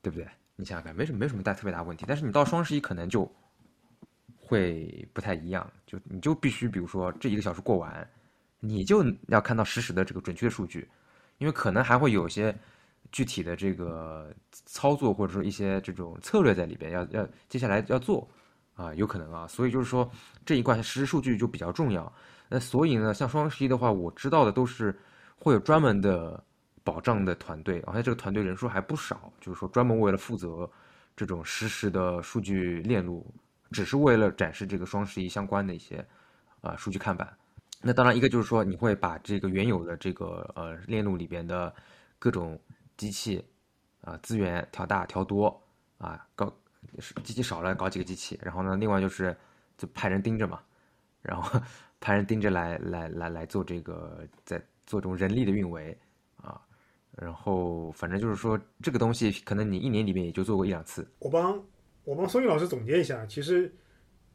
[0.01, 0.27] 对不对？
[0.55, 2.05] 你想想看，没什么没什么大特别大问题。
[2.07, 3.29] 但是你到双十一可能就。
[4.41, 8.09] 会不太一样，就你就必须，比如说这一个小时过完，
[8.59, 10.89] 你就要看到实时的这个准确的数据，
[11.37, 12.51] 因为可能还会有些
[13.11, 14.33] 具体的这个
[14.65, 18.27] 操作或者说一些这种策略在里边，要要接下来要做
[18.73, 20.09] 啊，有可能啊，所以就是说
[20.43, 22.11] 这一块实时数据就比较重要。
[22.49, 24.97] 那所以呢，像双十一的话，我知道的都是
[25.39, 26.43] 会有专门的
[26.83, 30.69] 保障的团队，而且这个团队人数还不少，就是说专门为了负责
[31.15, 33.25] 这种实时的数据链路。
[33.71, 36.03] 只是为了展示这个双十一相关的一些
[36.61, 37.31] 啊数据看板。
[37.83, 41.71] 那当然，一个就是说你会把这个原有的这个呃链路里边的
[42.17, 42.59] 各种
[42.97, 43.45] 机器
[44.01, 45.61] 啊资源调大调多
[45.99, 46.51] 啊，搞
[47.23, 48.39] 机器少了搞几个机器。
[48.41, 49.37] 然后呢，另外就是
[49.77, 50.59] 就派人盯着嘛，
[51.21, 51.61] 然后
[52.01, 55.97] 派人盯着来来来来做这个在做这种人力的运维
[56.35, 56.59] 啊。
[57.15, 61.07] 然后反正就是说这个东西可能你一年里面也就做过一两次。
[61.19, 61.63] 我帮。
[62.05, 63.71] 我帮松韵老师总结一下，其实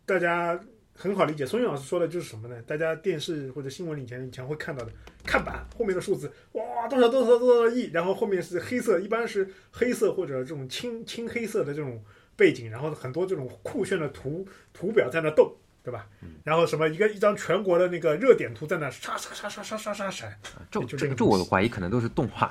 [0.06, 0.60] 大家
[0.94, 1.44] 很好理解。
[1.44, 2.62] 松韵老师说的就是什么呢？
[2.62, 4.92] 大家电视或者新闻里前以前会看到的
[5.24, 12.00] 看板后面的数字，哇，多少多少多少亿，然后后面是黑色，一般是黑色或者这种青青黑色的这种
[12.36, 15.52] 背景，然后很多这种酷炫的图图表在那动，
[15.84, 16.06] 对吧？
[16.42, 20.34] 然后什么一个一张全国的那个热点图在那刷刷刷刷刷刷刷闪，
[20.70, 22.50] 这就这这这我怀疑可能都是动画，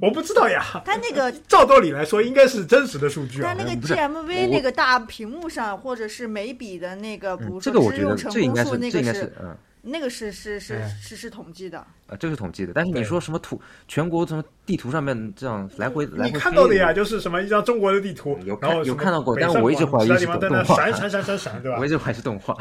[0.00, 0.64] 我不知道呀。
[0.82, 3.66] 他那个 照道理来说，应该是真实的数据啊但。
[3.66, 9.56] 那个 GMV 那个大屏幕上，或者是眉笔的那个，比如嗯这说个我觉得支用成这应该是功数，那个是嗯。
[9.88, 11.78] 那个是是是哎是是统计的。
[11.78, 21.88] 啊，这是统计的，但是你说什么图全国什么地图上面这样来回来你回你看到的呀，就是什么一张中国的地图，有看然后有看到过但是 我一直怀疑是动画闪闪闪闪闪，对吧我一？
[21.88, 22.56] 直怀疑是动画。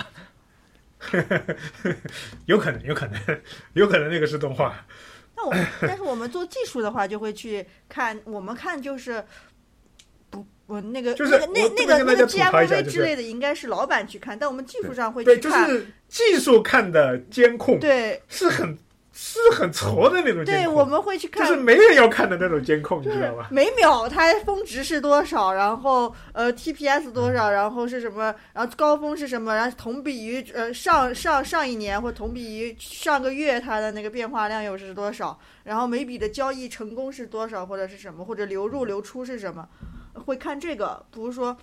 [2.46, 3.20] 有可能，有可能，
[3.74, 4.76] 有可能那个是动画。
[5.36, 9.24] 那我但是我们做技术的话，就会去看，我们看就是
[10.36, 15.67] 不我那个就是那个那那个那个 GMV 就是之类的，应该是老板去看，但我们技术上会，去看。
[15.67, 18.78] 就是技术看的监控对是很
[19.13, 23.48] 是很矬的那种监控对，我们会去看就是没人要看的那种监控，你知道吧？
[23.52, 39.67] 每秒它峰值是多少，然后呃 TPS 多少，然后是什么，然后高峰是什么，然后同比于呃上上上一年或同比于上个月它的那个变化量又是多少，然后每笔的交易成功是多少或者是什么，或者流入流出是什么，
[40.15, 41.06] 会看这个。
[41.12, 41.56] 比如说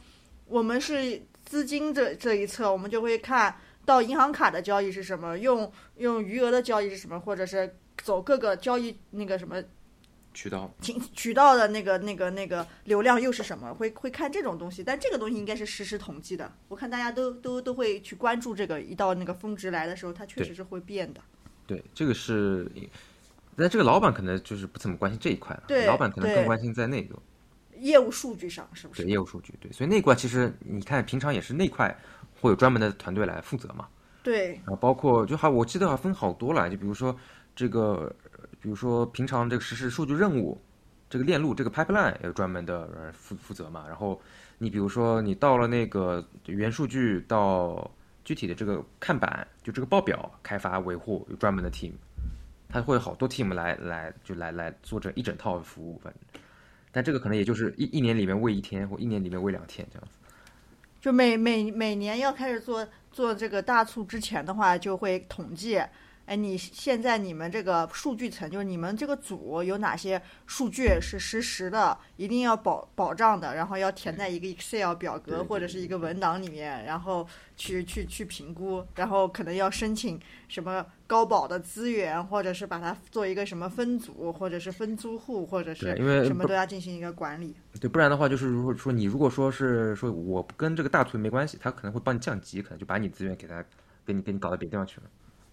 [0.46, 9.62] 我们是资金这这一侧，我们就会看到银行卡的交易是什么，用用余额的交易是什么，或者是走各个交易那个什么
[10.34, 13.72] 渠道渠渠道的那个那个那个流量又是什么？
[13.74, 16.50] 会会看这种东西，但这个东西应该是实时统计的。
[16.68, 21.20] 我看大家都都都会去关注这个，一到那个峰值来的时候，它确实是会变的。
[21.66, 22.70] 对，这个是，
[23.56, 27.14] 但这个老板可能就是不怎么关心这一块了，对老板可能更关心在那个
[27.82, 29.10] 业务数据上是不对是？
[29.10, 31.94] 业务数据，对，所以那块其实你看平常也是那块
[32.40, 33.88] 会有专门的团队来负责嘛，
[34.22, 37.14] 对然后包括就还我记得还分好多了，就比如说
[37.54, 40.56] 这个，呃比如说平常这个实时数据任务，
[41.10, 43.84] 这个链路这个 pipeline 有专门的人负负责嘛。
[43.88, 44.20] 然后
[44.58, 47.90] 你比如说你到了那个原数据到
[48.24, 51.92] 具体的这个看板，就这个报表开发维护有专门的 team，
[52.68, 56.41] 它会有好多 team 来来就来来做这一整套服务，反正。
[56.92, 60.14] 但这个可能也就是一一年里面喂一天，或一年里面喂两天这样子。
[61.00, 65.82] 就每每每年要开始做做这个大促之前的话，就会统计。
[66.32, 80.18] 哎，你现在你们这个数据层，就是你们这个组有哪些数据是实时的，一定要保保障的，然后要填在一个 Excel 表格或者是一个文档里面，然后去去去评估，然后可能要申请
[80.48, 87.54] 什么高保的资源，或者是把它做一个什么分组，或者是分租户，或者是因为什么都要进行一个管理。
[87.78, 93.62] 对，不然的话就是如果说你如果说是说我跟这个大图没关系，他可能会帮你降级，可能就把你资源给他
[94.06, 95.06] 给你给你搞到别地方去了。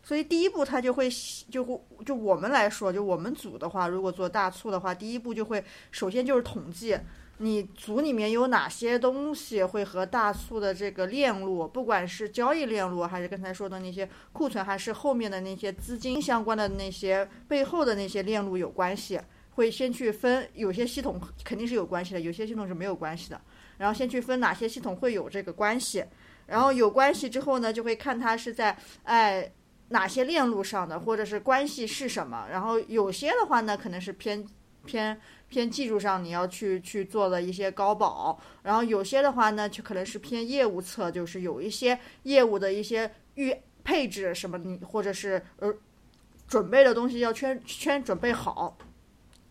[0.10, 1.08] 所以第一步，他就会
[1.52, 6.98] 就会就我们来说，就我们组的话，如果做大促的话，第一步就会首先就是统计
[7.38, 19.22] 你组里面有哪些东西会和大促的这个链路，不管是交易链路，还是刚才说的那些库存，还是后面的那些资金相关的那些背后的那些链路有关系。
[19.52, 23.40] 会先去分，有些系统肯定是有关系的，有些系统是没有关系的。
[23.78, 26.04] 然后先去分哪些系统会有这个关系，
[26.48, 29.52] 然后有关系之后呢，就会看它是在哎
[29.90, 32.48] 哪些链路上的，或者是关系是什么。
[32.52, 34.46] 然后有些的话呢，可能是偏
[34.86, 45.74] 偏偏技术上你要去去做的一些高保，然后有些的话呢，就可能是偏业务侧，就是有一些业务的一些预配置什么，你或者是呃
[46.48, 48.78] 准备的东西要圈圈准备好。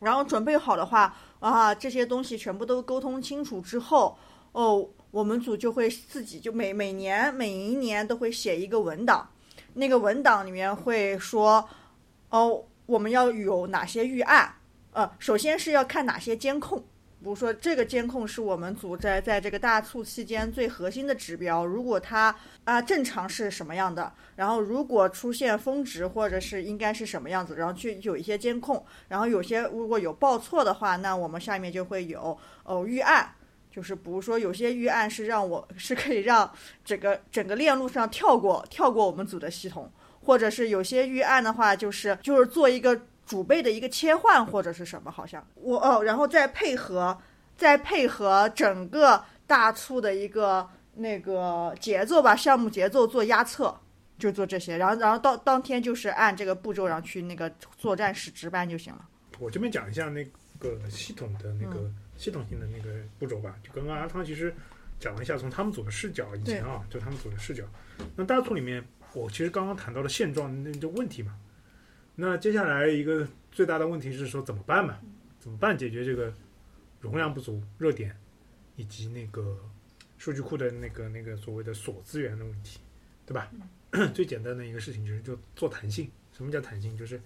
[0.00, 4.16] 然后准备好的话啊，这些东西全部都沟通清楚之后，
[4.52, 9.28] 哦，我们组就会自己就每每年每一年都会写一个文档，
[9.78, 11.66] 那个文档里面会说，
[12.30, 14.52] 哦，我们要有哪些预案，
[14.92, 16.84] 呃，首先是要看哪些监控。
[17.20, 21.66] 比如说，这个监控是我们组在在这个大促期间最核心的指标。
[21.66, 33.34] 如果它啊、正常是什么样的，然后如果出现峰值或者是应该是什么样子，然后去有一些监控，然后有些如果有报错的话，那我们下面就会有哦预案，
[33.78, 36.52] 就是比如说有些预案是让我是可以让
[36.84, 39.88] 整个整个链路上跳过跳过我们组的系统，
[40.20, 47.16] 或者是有些预案的话，就是就是做一个主备的一个切换或者是什么，好像我哦，然后再配合
[47.56, 53.78] 再配合整个大促的一个那个节奏吧，项目节奏做压测。
[54.18, 59.08] 就做这些，然后然后到当天就是按这个步骤，然后去那个作战室值班就行了。
[59.38, 60.24] 我这边讲一下那
[60.58, 61.88] 个系统的那嗯个
[62.18, 64.52] 系统性的那个步骤吧，就刚刚阿汤其实
[65.00, 67.64] 讲了一下从他们组的视角，以前啊，就他们组的视角。
[68.16, 71.38] 那大促里面，我其实刚刚谈到了现状那就问题嘛。
[72.16, 74.98] 那接下来一个最大的问题是说怎么办嘛？
[75.38, 76.34] 怎么办解决这个
[77.00, 78.14] 容量不足、热点
[78.74, 79.56] 以及那个
[80.18, 82.80] 数据库的那个那个所谓的锁资源的问题，
[83.24, 83.48] 对吧？
[84.12, 86.10] 最简单的一个事情就是就做弹性。
[86.32, 86.96] 什么叫弹性？
[86.96, 87.20] 就是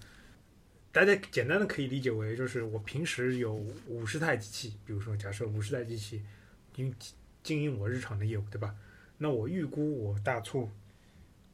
[0.93, 3.51] 大家简单的可以理解为，就是我平时有
[3.87, 6.23] 五十台机器，比如说假设五十台机器，
[6.71, 6.93] 经
[7.41, 8.75] 经营我日常的业务，对吧？
[9.17, 10.69] 那我预估我大促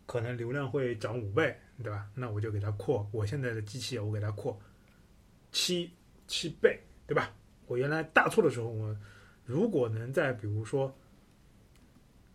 [0.06, 2.10] 可能流量会涨五倍，对吧？
[2.14, 4.60] 那我就给它扩，我现在的机器我给它扩
[5.54, 5.90] 七
[6.28, 7.34] 七倍，对吧？
[7.66, 8.94] 我原来大促的时候，我
[9.46, 10.94] 如果能在比如说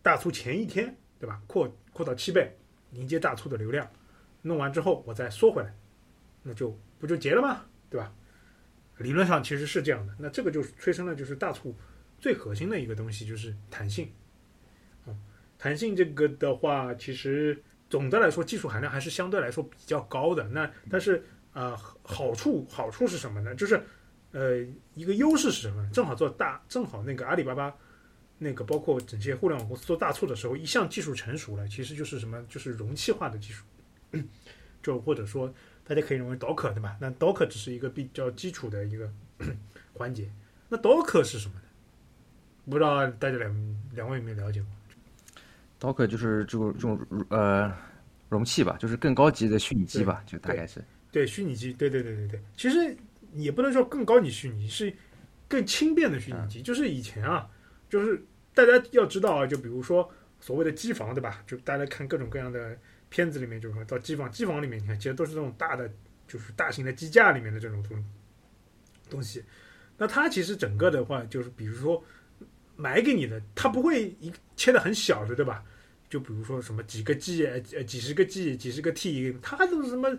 [0.01, 1.39] 大促前一天，对吧？
[1.45, 2.57] 扩扩到七倍，
[2.93, 3.87] 迎接大促的流量，
[4.41, 5.71] 弄完之后我再缩回来，
[6.41, 7.65] 那就不就结了吗？
[7.89, 8.11] 对吧？
[8.97, 10.15] 理论上其实是这样的。
[10.17, 11.75] 那这个就是催生了就是大促
[12.19, 14.09] 最核心的一个东西，就是弹性。
[15.05, 15.17] 嗯，
[15.57, 20.47] 弹性这个的话，其实总的来说技术含量还是相对来说比较高的。
[20.47, 23.53] 那但是啊，好处好处是什么呢？
[23.55, 23.81] 就是
[24.31, 24.57] 呃，
[24.93, 25.89] 一个优势是什么？
[25.93, 27.73] 正好做大，正好那个阿里巴巴。
[28.37, 33.63] 那个包括整些互联网公司做大促的时候，一项技术成熟了，其实就是什么，就是容器化的技术，
[34.83, 35.53] 就或者说
[35.87, 36.97] 大家可以认为 Docker 对吧？
[36.99, 39.09] 那 Docker 只是一个比较基础的一个
[39.93, 40.29] 环节。
[40.67, 41.61] 那 Docker 是什么呢？
[42.69, 44.61] 不知道大家两两位有没有了解
[45.79, 47.71] 过？Docker 就是这种这种呃
[48.29, 52.39] 容器吧，就是更高级的虚拟机吧，就大概是对虚拟机，对对对对对。
[52.57, 52.95] 其实
[53.33, 54.93] 也不能说更高级虚拟，是
[55.47, 56.61] 更轻便的虚拟机。
[56.61, 57.49] 就是以前啊。
[57.87, 58.21] 就是
[58.53, 61.43] 大家要知道啊，就比如说所谓的机房，对吧？
[61.45, 62.75] 就大家看各种各样的
[63.09, 65.89] 片子里面，就是说到机房，机房里面你看，其实都是这种大的，
[66.27, 68.05] 就是大型的机架里面的这种东
[69.09, 69.43] 东西。
[69.97, 72.03] 那它其实整个的话，就是比如说
[72.75, 75.63] 买给你的，它不会一切的很小的，对吧？
[76.09, 80.17] 就比如说什么几个 G 呃几十个 G 几十个 T，它都是什么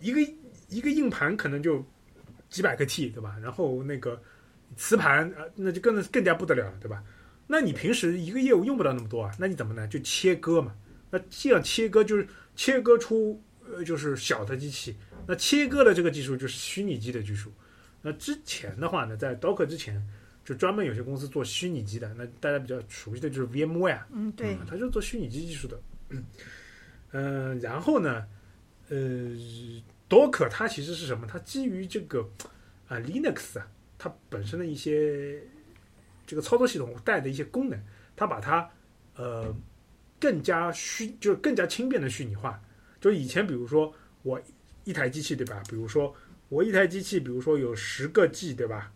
[0.00, 0.20] 一个
[0.68, 1.84] 一个硬盘可能就
[2.48, 3.36] 几百个 T，对吧？
[3.42, 4.22] 然后那个。
[4.76, 7.00] 磁盘啊，那就更更加不得了了，对吧？
[7.46, 9.86] 那你平时一个业务用不到那么多啊，那你怎么呢？
[9.86, 10.74] 就切割嘛。
[11.14, 14.96] 那这样切割就是切割出呃，就是小的机器。
[15.28, 17.52] 那切割的这个技术就是虚拟机的技术。
[18.02, 20.04] 那之前的话呢，在 Docker 之前，
[20.44, 22.12] 就专门有些公司做虚拟机的。
[22.14, 25.80] 那大家比较熟悉的就是 VMware，嗯，对，它就是做虚拟机技术的。
[27.12, 28.26] 嗯，然后呢，
[28.88, 28.96] 呃
[30.08, 31.28] ，Docker 它其实是什么？
[31.28, 32.28] 它基于这个
[32.88, 33.68] 啊 Linux 啊。
[33.96, 35.40] 它本身的一些
[36.26, 37.80] 这个操作系统带的一些功能，
[38.14, 38.68] 它把它
[39.14, 39.54] 呃
[40.24, 42.58] 更加虚，就是更加轻便的虚拟化。
[42.98, 44.40] 就以前，比如说我
[44.84, 45.62] 一台机器，对吧？
[45.68, 46.14] 比如说
[46.48, 48.90] 我一台机器，比如说有十个 G，对吧？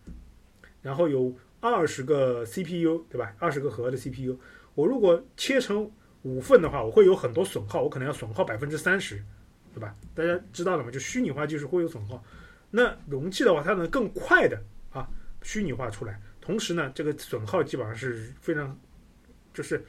[0.81, 3.35] 然后有二十个 CPU，对吧？
[3.39, 4.39] 二十个核的 CPU，
[4.75, 5.91] 我如果切成
[6.23, 9.23] 五份的话，我会有很多损耗，我可能要损耗百分之三十，
[9.75, 9.95] 对吧？
[10.15, 10.91] 大家知道了吗？
[10.91, 12.25] 就虚拟化技术会有损耗。
[12.71, 15.07] 那容器的话，它能更快的啊。
[15.43, 18.75] 虚拟化出来，同时呢，这个损耗基本上是非常，
[19.53, 19.85] 就是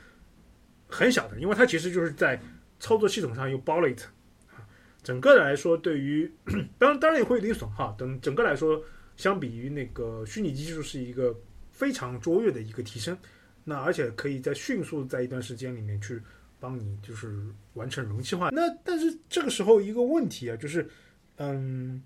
[0.90, 2.38] 很小的，因为它其实就是在
[2.80, 4.12] 操作系统上又包了一层
[4.50, 4.60] 啊。
[5.04, 6.30] 整个来说，对于
[6.78, 8.84] 当然当然也会有点损耗，等整个来说，
[9.16, 11.34] 相比于那个虚拟机技术是一个
[11.72, 13.18] 非常卓越的一个提升。
[13.64, 16.20] 那而且可以在迅速在一段时间里面去
[16.60, 17.40] 帮你就是
[17.76, 18.50] 完成容器化。
[18.52, 20.90] 那但是这个时候一个问题啊，就是
[21.38, 22.02] 嗯。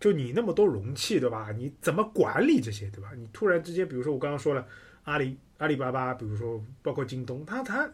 [0.00, 1.50] 就你那么多容器，对吧？
[1.50, 3.10] 你怎么管理这些，对吧？
[3.16, 4.64] 你突然之间，比如说我刚刚说了，
[5.08, 7.90] 阿里阿里巴巴，比如说包括京东，它它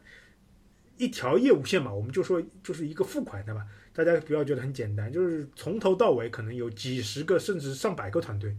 [0.96, 8.56] 一条业务线嘛，我们就说就是一个付款的嘛，大家不要觉得很简单，就是从头到尾可能有几十个甚至上百个团队，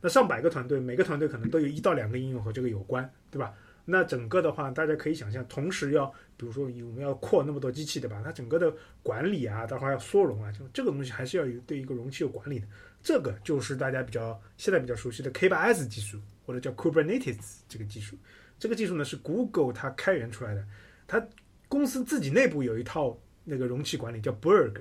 [0.00, 3.52] 那上百个团队，每个团队可能都有一到两个应用和这个有关，对吧？
[3.84, 8.22] 那整个的话，大家可以想象，同时要比如说我们要扩那么多机器，对吧？
[8.24, 12.66] 它整个的管理啊，待会儿要缩容啊，就这个东西还是要有对一个容器有管理的。
[13.02, 18.16] 这个就是大家比较现在比较熟悉的 K8s 技术，或者叫 Kubernetes 这个技术。
[18.58, 20.64] 这个技术呢是 Google 它开源出来的，
[21.06, 21.24] 它
[21.68, 24.80] 公司自己内部有一套那个容器管理叫 Berg。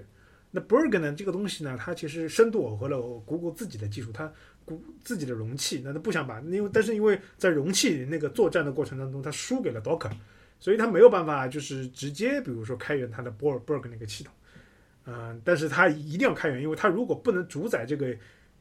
[0.50, 4.32] 那 Berg 呢这个东西呢，它其实深度耦合了 Google 自己的技术，它
[4.66, 10.12] 谷自己的容器，那它不想把，因为但是因为在容器那个作战的过程当中，它输给了 Docker，
[10.60, 14.34] 所以它没有办法就是直接比如说开源它的 Berg 那个系统。
[15.10, 18.14] 嗯，但是它一定要开源，因为它如果不能主宰这个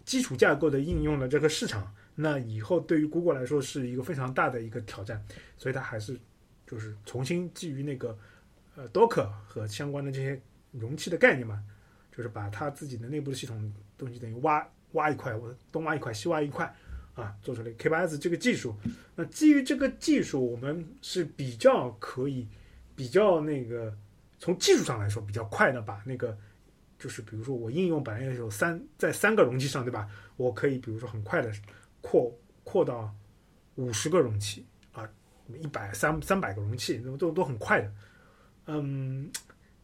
[0.04, 5.20] 基础架构的应用的这个市场，那以后对于 Google 来说是一个非常大的一个挑战，
[5.59, 6.16] 所以它还是
[6.64, 8.16] 就是重新基于那个
[8.76, 11.61] 呃 Docker 和相关的这些容器的概念嘛，
[12.16, 16.72] 就是把它自己的内部的系统东西等于挖挖一块，我东挖一块西挖一块
[17.16, 18.72] 啊，做出来 K8s 这个技术。
[19.16, 22.46] 那基于这个技术，我们是比较可以
[22.94, 23.92] 比较那个。
[24.38, 26.37] 从技术上来说，比较快的把那个，
[26.99, 30.09] 就是比如说我应用本来有三在三个容器上，对吧？
[30.37, 31.51] 我可以比如说很快的
[32.01, 32.31] 扩
[32.64, 33.14] 扩到
[33.77, 35.09] 五十个容器啊，
[35.61, 37.92] 一百三三百个容器，那么都都很快的。
[38.66, 39.31] 嗯，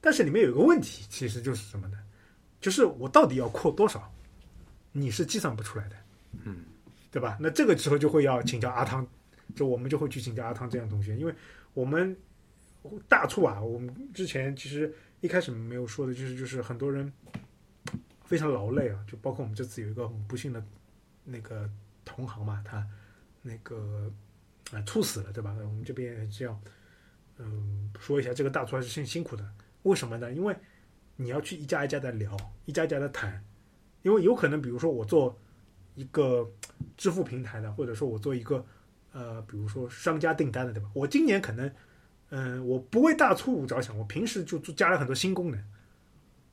[0.01, 1.99] 但是里面有一个问题，其实就是什么呢？
[2.61, 4.13] 就是我到底要扩多少，
[4.93, 5.97] 你是计算不出来的，
[6.45, 6.65] 嗯，
[7.11, 7.39] 对吧？
[7.41, 9.07] 那这个时候就会要请教阿汤，
[9.55, 11.35] 就我们就会去请教阿汤这样同学，因为
[11.75, 12.17] 我们
[13.09, 17.13] 大促啊，我们之前其实一开始没有说的，就是就是很多人
[18.25, 20.65] 非常劳累啊，就包括我们这次有一个很不幸的
[21.25, 21.71] 那个
[22.05, 22.87] 同行嘛，他
[23.43, 24.13] 那个
[24.73, 25.55] 啊、猝死了，对吧？
[25.61, 26.61] 我们这边也这样，
[27.39, 29.47] 嗯，说一下这个大促还是辛辛苦的，
[29.83, 30.33] 为什么呢？
[30.33, 30.57] 因为
[31.17, 33.45] 你要去一家一家的聊，一家一家的谈，
[34.03, 35.39] 因为有可能，比如说我做
[35.95, 36.51] 一个
[36.97, 38.65] 支付平台的，或者说我做一个
[39.13, 40.91] 呃，比如说商家订单的，对吧？
[40.95, 41.71] 我今年可能，
[42.35, 45.63] 嗯、我不为大促着想，我平时就就加了很多新功能，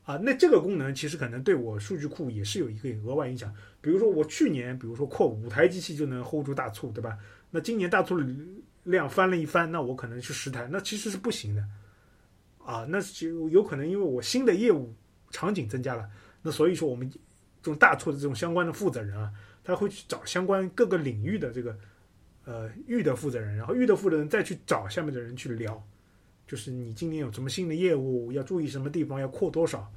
[0.03, 3.53] 啊，那这个功能其实可能对我数据库也是有一个额外影响。
[3.79, 7.17] 比如说我去年，比如说扩五台机器就能 hold 住大促，对吧？
[7.49, 8.19] 那今年大促
[8.83, 11.63] 量翻了一番，那我可能是十台，那其实是不行的，
[12.57, 14.93] 啊，那就有可能因为我新的业务
[15.31, 16.09] 场景增加了，
[16.41, 17.17] 那所以说我们这
[17.71, 19.31] 种大促的这种相关的负责人啊，
[19.63, 21.77] 他会去找相关各个领域的这个
[22.49, 25.87] 呃域的负责人，然后域的负责人再去找下面的人去聊，
[26.47, 29.87] 就是你今年有什么新的业务，要注意什么地方，要扩多少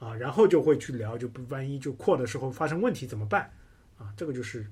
[0.00, 3.48] 啊，然后就会去聊，就不万一就扩的时候发生问题怎么办
[3.96, 4.12] 啊？
[4.16, 4.66] 这个就是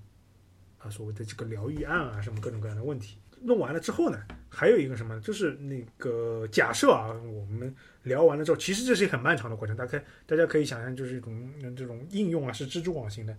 [0.78, 3.18] 啊所谓的这个疗愈案啊，什么各种各样的问题。
[3.44, 7.72] 弄完了之后呢，还有一个什么，就是那个假设啊，我们
[8.04, 13.36] 聊完了之后，其实这是一个很漫长的过程，大概大家可以想象，就是一种这种应用啊是蜘蛛网型的。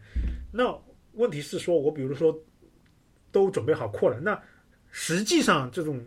[0.52, 0.74] 那
[1.14, 2.38] 问题是说，我比如说
[3.34, 4.42] 都准备好扩了，那
[4.92, 6.02] 实际上这种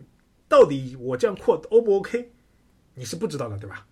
[0.47, 2.31] 到底我这样扩 O 不 OK，
[2.95, 3.85] 你是不知道的，对吧？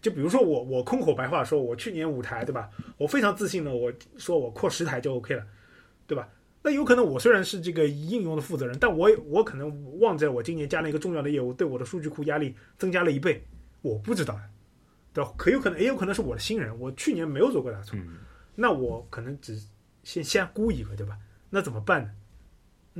[0.00, 2.70] 就比如说我我空口白话说，我去年五台，对吧？
[2.98, 5.44] 我非常自信的我说我扩十台就 OK 了，
[6.06, 6.28] 对吧？
[6.62, 13.42] 那有可能我虽然是这个应用的负责人，但我我可能忘在我今年加了一个重要的业务，对我的数据库压力增加了一倍，
[13.80, 14.42] 我不知道的，
[15.14, 15.32] 对吧？
[15.38, 18.18] 可有可能也有可能是我的新人，我去年没有做过大促，嗯
[18.54, 19.56] 那我可能只
[20.02, 21.16] 先先估一个，对吧？
[21.48, 22.10] 那怎么办呢？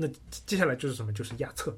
[0.01, 1.13] 那接下来就是什么？
[1.13, 1.77] 就是压测。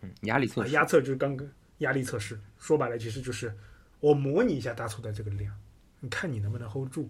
[0.00, 3.54] 嗯，压力测压测就是刚刚压力测试，说白了其实就是
[4.00, 5.54] 我模拟一下大促的这个量，
[6.00, 7.08] 你看你能不能 hold 住，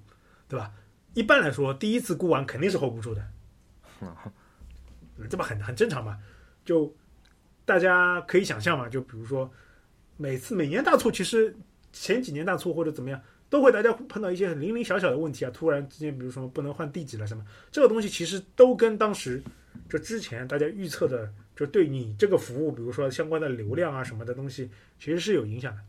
[0.48, 0.72] 对吧？
[1.14, 3.26] 一般来说，第一次估完肯定是 hold 不住的，
[4.02, 4.14] 嗯
[5.31, 6.18] 这不很很正常嘛？
[6.64, 6.94] 就
[7.64, 9.50] 大家可以想象嘛，就比如说
[10.16, 11.57] 每次每年大促，其实
[11.92, 19.42] 前几年大促或者怎么样，都会大家碰到一些零零小小的问题啊，突然之间，比如说不能换地址了什么，这个东西其实都跟当时
[19.92, 25.83] 就之前大家预测的，就对你这个服务，比如说相关的流量啊什么的东西，其实是有影响的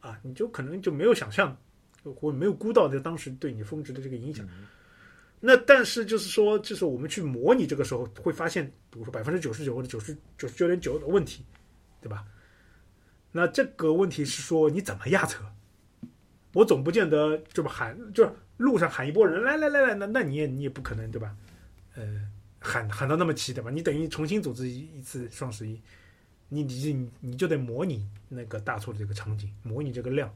[0.00, 1.54] 啊，你就可能就没有想象
[2.02, 4.48] 或没有估到这当时对你峰值的这个影响。
[5.38, 11.44] 那但是就是说，就是我们去模拟这个时候会发现，比如说百分之九十九或者九十九十九点九的问题，
[12.00, 12.24] 对吧？
[13.32, 15.44] 那这个问题是说你怎么压车？
[16.54, 21.36] 我总不见得这么喊，就是路上喊一波人来来来来，那那你也你也不可能对吧？
[21.96, 22.02] 呃，
[22.62, 23.70] 喊喊到那么齐对吧？
[23.70, 25.80] 你等于重新组织一一次双十一，
[26.48, 30.32] 你你你你就得模拟那个大促的这个场景，模拟这个量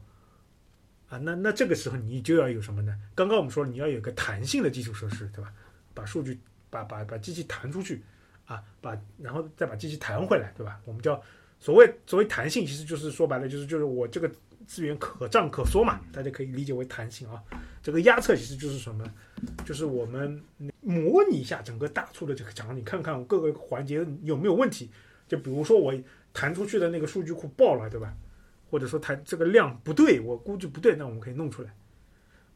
[1.09, 1.17] 啊。
[1.17, 2.95] 那那这个时候你就要有什么呢？
[3.15, 5.51] 刚刚我们说你要有个弹性的基础设施对吧？
[5.93, 8.03] 把数据把把把机器弹出去
[8.45, 10.79] 啊，把然后再把机器弹回来对吧？
[10.85, 11.19] 我们叫
[11.59, 14.29] 所谓所谓弹性，其实就是说白了就是就是我这个
[14.67, 17.41] 资源可涨可缩嘛，大家可以理解为弹性啊。
[17.81, 19.03] 这个压测其实就是什么？
[19.65, 20.43] 就是我们
[20.81, 24.91] 模拟一下整个大促的这个场景，看看各个环节有没有问题。
[25.27, 25.93] 就比如说我
[26.33, 28.13] 弹出去的那个数据库爆了，对吧？
[28.69, 31.73] 或者说弹这个量不对，我估计不对，那我们可以弄出来。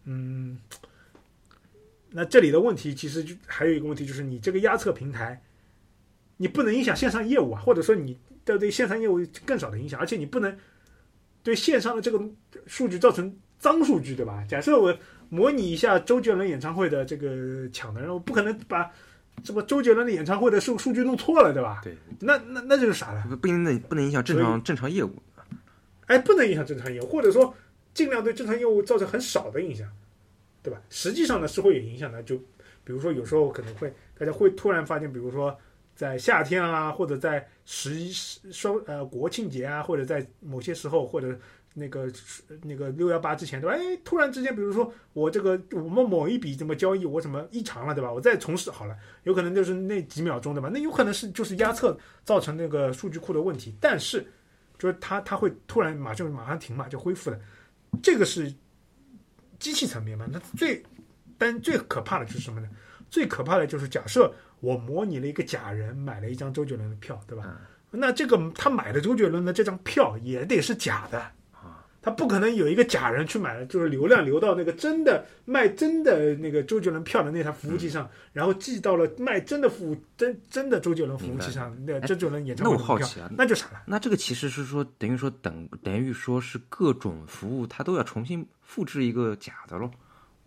[0.03, 0.59] 嗯，
[2.09, 5.41] 那这里的问题其实就还有一个问题，就是你这个压测平台，
[6.35, 10.57] 你不能影响线上业务啊，或者说你的对线上业务更少的影响，而且你不能
[11.43, 12.21] 对线上的这个
[12.67, 14.45] 数据造成脏数据，对吧？
[14.47, 14.95] 假设我
[15.29, 18.91] 模拟一下周杰伦演唱会的这个抢的人，我不可能把
[19.43, 21.81] 这个周杰伦的演唱会的数数据弄错了，对吧？
[21.83, 23.23] 对，那那那就是啥了。
[23.29, 25.11] 不不能不能影响正常正常业务。
[26.07, 27.53] 哎，不能影响正常业务，或者说
[27.93, 29.87] 尽量对正常业务造成很少的影响，
[30.61, 30.81] 对吧？
[30.89, 32.35] 实际上呢是会有影响的，就
[32.83, 35.57] 比如说有时候可能会大家会突然发现，比如说
[35.95, 41.39] 在夏天啊，或者在十一十双呃国庆节啊，或者在某些时候或者
[41.73, 42.11] 那个
[42.61, 43.77] 那个六幺八之前，对吧？
[43.77, 48.11] 哎，突然之间，比如说我这个我们某一笔怎么交易我怎么异常了，对吧？
[48.11, 50.69] 我再重试好了，有可能就是那几秒钟，对吧？
[50.73, 54.27] 那有可能是就是压测造成那个数据库的问题，但是。
[54.79, 57.39] 就是它它会突然马上马上停嘛，就恢复了，
[58.01, 58.51] 这个是
[59.59, 60.25] 机器层面嘛。
[60.31, 60.83] 那最
[61.41, 62.69] 但最可怕的就是什么呢？
[63.09, 67.57] 最可怕的就是假设我模拟了一个假人买了一张周杰伦的票，对吧？
[67.89, 71.19] 那这个他买的周杰伦的这张票也得是假的
[71.51, 83.81] 啊，他不可能有一个假人去买了，就是流量流到那个真的卖真的那个周杰伦票的那台服务器上，然后寄到了卖真的服务真真的周杰伦服务器上，那周杰伦演唱那会的票，我好奇啊，那就傻了。
[83.87, 89.91] 那这个其实是说，等于说等等于说是各种服务它都要重新复制一个假的咯，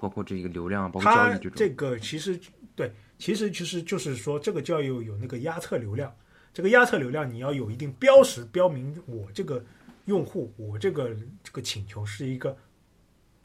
[0.05, 1.53] 包括这个流量，包括交它易这种。
[1.57, 2.39] 这个其实
[2.77, 6.15] 对，其实其实就是说，这个交易有有那个压测流量，
[6.53, 9.65] 这个压测流量你要有一定标识，标明我这个
[10.05, 11.09] 用户，我这个
[11.43, 12.55] 这个请求是一个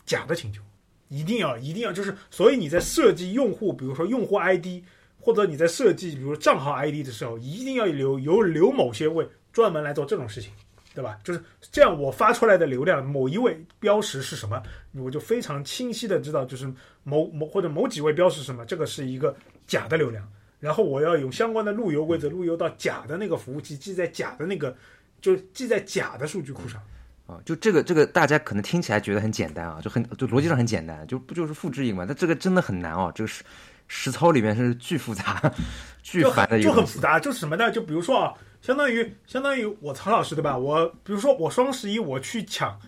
[0.03, 0.61] 假的请求，
[1.07, 4.83] 一定要一定要就是，所以你在设计用户，比如说用户 ID，
[5.17, 10.51] 或者你在设计比如账号 ID 的时候，一定要留有留某些位专门来做这种事情。
[10.93, 11.17] 对吧？
[11.23, 14.61] 就是这样，我发出来的流量，某一位标识是什么，
[14.93, 16.71] 我就非常清晰的知道，就是
[17.03, 19.35] 某某或者某几位标识什么，这个是一个
[19.67, 20.27] 假的流量。
[20.59, 24.75] 然后我要有相关的路由规则，路由到假的那个服务器，记在假的那个，
[25.21, 26.81] 就记在假的数据库上。
[27.27, 32.05] 啊，就这个这个，大家可能听起来觉得很简单啊，就很就逻辑上很简单，就不就是复制一个嘛？
[32.05, 33.43] 但这个真的很难哦，这个实
[33.87, 35.39] 实操里面是巨复杂、
[36.01, 36.59] 巨就烦的。
[36.59, 37.71] 就很复杂，就是什么呢？
[37.71, 40.57] 就比如说啊，相当于相当于我曹老师对吧？
[40.57, 42.79] 我比如说我双十一我去抢，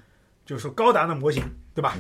[0.46, 1.44] 就是高达的模型
[1.74, 1.98] 对吧？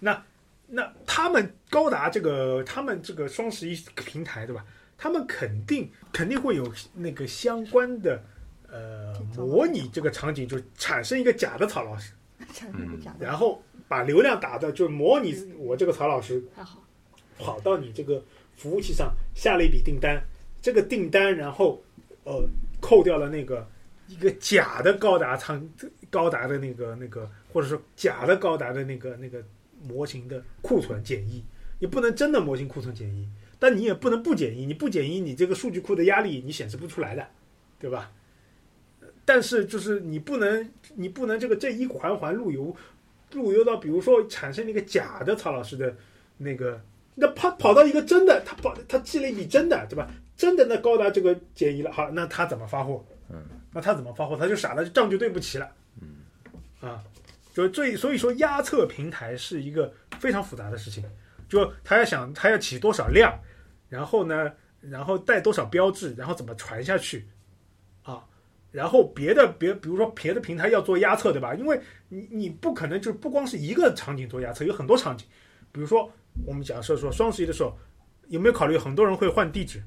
[0.00, 0.22] 那
[0.68, 4.64] 那他们高达这个他们这个双十一平台对吧？
[4.98, 8.22] 他们肯定肯定会有那个相关的
[8.70, 12.12] 呃模拟这个场景，就产生一个假的曹老师，
[12.52, 16.82] 产生一个假的，然后把流量打的就模拟我这个曹老师好，
[17.38, 18.22] 跑到你这个
[18.56, 20.22] 服务器上下了一笔订单，
[20.62, 21.82] 这个订单然后
[22.24, 22.48] 呃
[22.86, 23.68] 扣掉了那个
[24.06, 25.68] 一个假的高达仓
[26.08, 29.42] 高达的那个那个或者说假的高达的那个那个
[29.82, 31.44] 模型的库存减一，
[31.80, 33.28] 你不能真的模型库存减一，
[33.58, 37.26] 但你也不能不减一，你不减一你这个数据库的压力你显示不出来的，
[37.80, 38.12] 对吧？
[39.24, 42.76] 但是就是你不能你不能这个这一环环路由
[43.32, 45.92] 路由到比如说产生那个假的曹老师的
[46.38, 46.80] 那个
[47.16, 50.08] 那跑跑到一个真的，他跑他寄了一笔真的，对吧？
[50.36, 53.04] 真的那高达这个减一了，好，那他怎么发货？
[53.28, 54.36] 嗯，那他怎么发货？
[54.36, 55.72] 他就傻了，账就对不齐了。
[56.00, 56.18] 嗯，
[56.80, 57.02] 啊，
[57.54, 61.02] 就最所以说压测平台是一个非常复杂的事情，
[61.48, 63.32] 就他要想他要起多少量，
[63.88, 67.26] 然后呢，然后带多少标志，然后怎么传下去，
[68.02, 68.22] 啊，
[68.70, 71.54] 然后别的别比如说别的平台要做压测，对吧？
[71.54, 75.26] 因为你你不可能就不光是一个场景做压测，有很多场景，
[75.72, 76.10] 比如说
[76.44, 77.76] 我们假设说双十一的时候，
[78.28, 79.82] 有没有考虑很多人会换地址，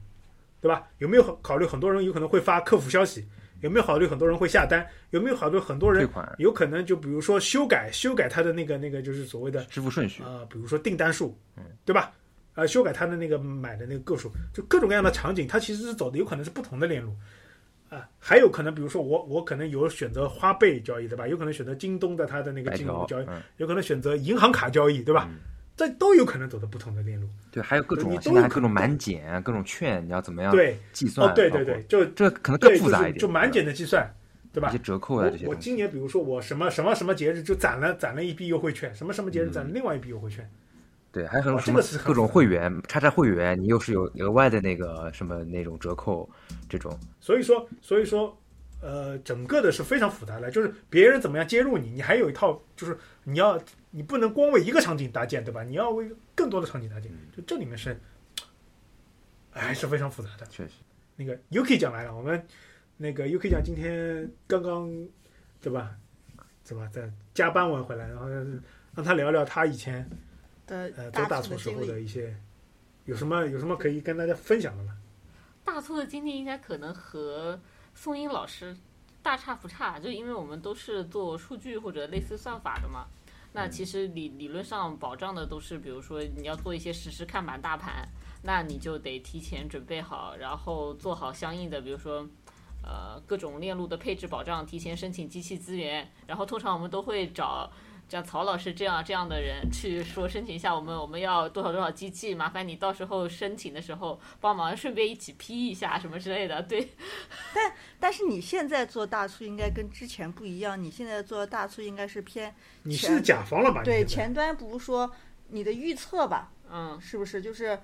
[0.62, 0.88] 对吧？
[0.98, 3.28] 有没有考虑很多人有可能会发客服消息？
[3.62, 4.88] 有没有考虑很多人会下单？
[5.10, 6.08] 有没有考虑很多人
[6.38, 11.38] 有可能就比如说修改修改他的那个那个就是所谓的支付顺序，啊、比如说订单数，
[11.84, 12.14] 对吧？
[12.56, 17.14] 呃，修改他的那个买的那个个数，就各种各样的场景，它其实是走的有可能是不同的链路，
[17.90, 21.28] 啊、还有可能比如说我我可能有选择花呗交易，对吧？
[21.28, 25.30] 有可能选择京东的它的那个金融交易，嗯，有可能选择银行卡交易，对吧？
[25.30, 25.40] 嗯
[25.80, 27.26] 这都有可能走的不同的链路。
[27.50, 31.30] 对，还有各种你在各种满减、各种券，你要怎么样对，计算？
[31.30, 34.06] 哦，对对对，，就这可能更复杂一点，是就满减的计算，
[34.52, 34.78] 对吧一些？
[34.80, 35.48] 折扣啊我这些。
[35.48, 40.48] 我今年比如说我什么什么什么节日就攒了攒了一笔优惠券，什么什么节日攒另外一笔优惠券，
[41.14, 46.30] 对，还有很多哦什么各种会员，叉叉会员，你又是有额外的那个什么那种折扣，
[46.68, 48.38] 这种所以说所以说
[48.82, 53.58] 呃，整个的是非常复杂的，就是别人怎么样接入你，你还有一套，就是你要
[53.92, 55.64] 你不能光为一个场景搭建，对吧？
[55.64, 58.00] 你要为更多的场景搭建，就这里面是
[59.52, 60.46] 还是非常复杂的。
[60.46, 60.74] 确实。
[61.16, 62.48] 那个 UK 讲来了，我们
[62.98, 64.90] 那个 UK 讲今天刚刚
[65.62, 65.96] 对吧？
[66.68, 66.88] 对吧？
[66.94, 70.08] 在加班完回来，然后让他聊聊他以前
[70.68, 72.36] 的呃做大促促时候的一些
[73.06, 74.96] 有什么有什么可以跟大家分享的吗？
[75.64, 77.60] 大促的经历应该可能和
[77.96, 78.78] 宋英老师
[79.24, 83.08] 大差不差，就因为我们都是做数据或者类似算法的嘛。
[83.54, 88.08] 那其实理理论上保障的都是，比如说你要做一些实时看板大盘，
[88.44, 92.28] 那你就得提前准备好，然后做好相应的，比如说。
[92.82, 97.70] 呃，各种链路的配置保障，提前申请机器资源，然后通常我们都会找
[98.10, 106.62] 像曹老师这样这样的人去说申请一下，我们我们要多少多少机器，麻烦你到时候申请的时候帮忙顺便一起批一下什么之类的。
[106.64, 106.90] 对，
[107.54, 112.54] 但但是你现在做大促应该跟之前不一样，你现在做大促应该是偏
[112.84, 113.84] 你是甲方了吧？
[113.84, 115.12] 对前端，不是说
[115.50, 117.40] 你的预测吧，嗯，是不是？
[117.40, 117.80] 就是，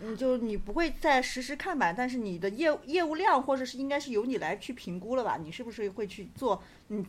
[0.00, 5.36] 嗯，就你不会再实时看板，但是你的业务业务量或者是应该是由你来去评估了吧？
[5.36, 6.62] 你是不是会去做？
[6.88, 7.06] 你嗯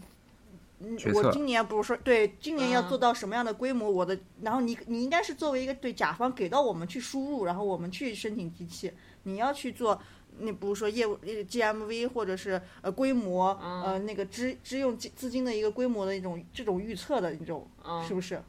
[1.13, 8.91] 我今年不是说对今年要嗯做到什么样的规模，我的，然后你你应该是作为一个对甲方给到我们去输入，然后我们去申请机器，
[9.23, 9.99] 你要去做。
[10.39, 18.41] 你比如说业务呃 GMV 或者是呃规模，嗯呃那个支支用资资金的一个规模的一种这种预测的一种，嗯是不是？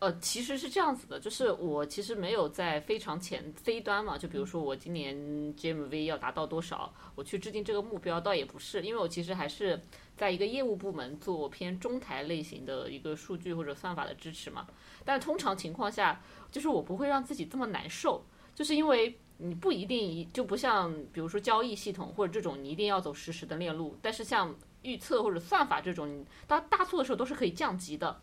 [0.00, 5.14] 呃，其实是这样子的，就是我其实没有在非常前 C 端嘛，就比如说我今年
[5.56, 9.78] GMV 要达到多少，我去制定这个目标，倒也不是，因为我其实还是
[10.16, 14.66] 在一个业务部门做偏中台类型的一个数据或者算法的支持嘛。
[15.04, 16.18] 但通常情况下，
[16.50, 18.24] 就是我不会让自己这么难受，
[18.54, 28.18] 就是因为你不一定就不像比如说交易系统或者这种，你一定要走实时的链路，但是像预测或者算法这种，大大错的时候都是可以降级的。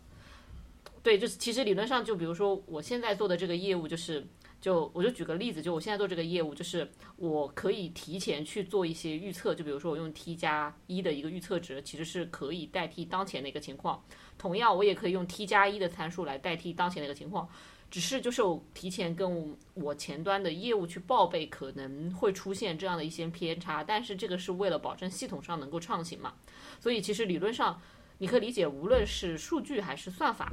[1.08, 4.22] 对，就是其实理论上，就比如说我现在做的这个业务，就是
[4.60, 6.86] 就我就举个例子，就我现在做这个业务，就是
[7.16, 14.04] 我可以提前去做一些预测，就比如说我用 T 加一的一个预测值，其实是可以代替当前的一个情况。
[14.36, 17.48] 同样，我也可以用 T 加一的参数来代替当前的一个情况，
[17.90, 26.34] 只是就是我提前跟我前端的业务去报备可能会出现这样的一些偏差，但是这个是为了保证系统上能够畅行嘛。
[26.78, 27.80] 所以其实理论上
[28.18, 30.52] 你可以理解，无论是数据还是算法。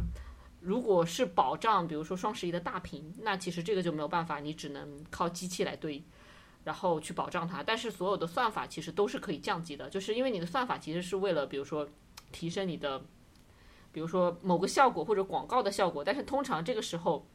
[0.65, 6.03] 如果是保障，比如说双十一的大屏，那其实这个就没有办法，你只能靠机器来堆，
[6.63, 7.61] 然后去保障它。
[7.61, 11.87] 但是所有的算法其实都是可以降级的，就是因为你的算法其实是为了，比如说
[12.31, 12.99] 提升你的，
[13.91, 16.03] 比如说某个效果或者广告的效果。
[16.03, 17.27] 但是通常这个时候，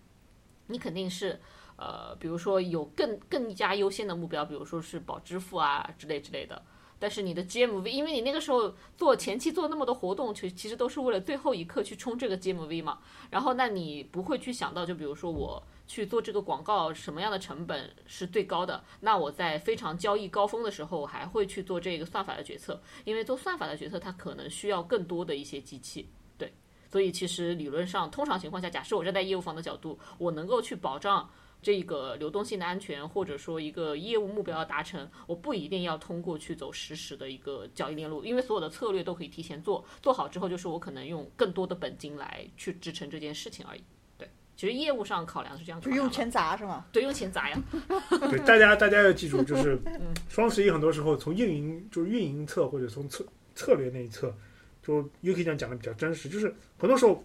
[0.66, 1.38] 你肯定是
[1.76, 6.60] 呃，比如说有更更加优先的目标，比如说是保支付啊之类之类的。
[7.00, 12.98] 但是你的 GMV，因为你那个时候做前期做那么多活动，其其实都是为了最后一刻去冲这个 GMV 嘛。
[13.30, 18.84] 然后那你不会去想到，就比如说我去做这个广告，什么样的成本是最高的？
[19.00, 26.06] 那我在非常交易高峰的时候，我还会去做这个算法的决策，因为做算法的决策，它可能需要更多的一些机器。
[26.36, 26.52] 对，
[26.92, 31.28] 所以其实理论上，通常情况下，假设我站在业务方的角度，我能够去保障。
[31.62, 43.82] 这个流动性的安全，或者说一个业务目标的达成，我不一定要通过去走实时的一个交易链路，因为所有的策略都可以提前做，做好之后就是我可能用更多的本金来去支撑这件事情而已。
[44.16, 46.86] 对，其实业务上考量是这样考量，就用钱砸是吗？
[46.92, 47.62] 对，用钱砸呀。
[48.30, 49.78] 对，大家大家要记住，就是
[50.28, 54.34] 双十一很多时候从运营就是运营侧或者从策策略那一侧，
[54.82, 57.22] 就 UK 讲讲的比较真实，就是很多时候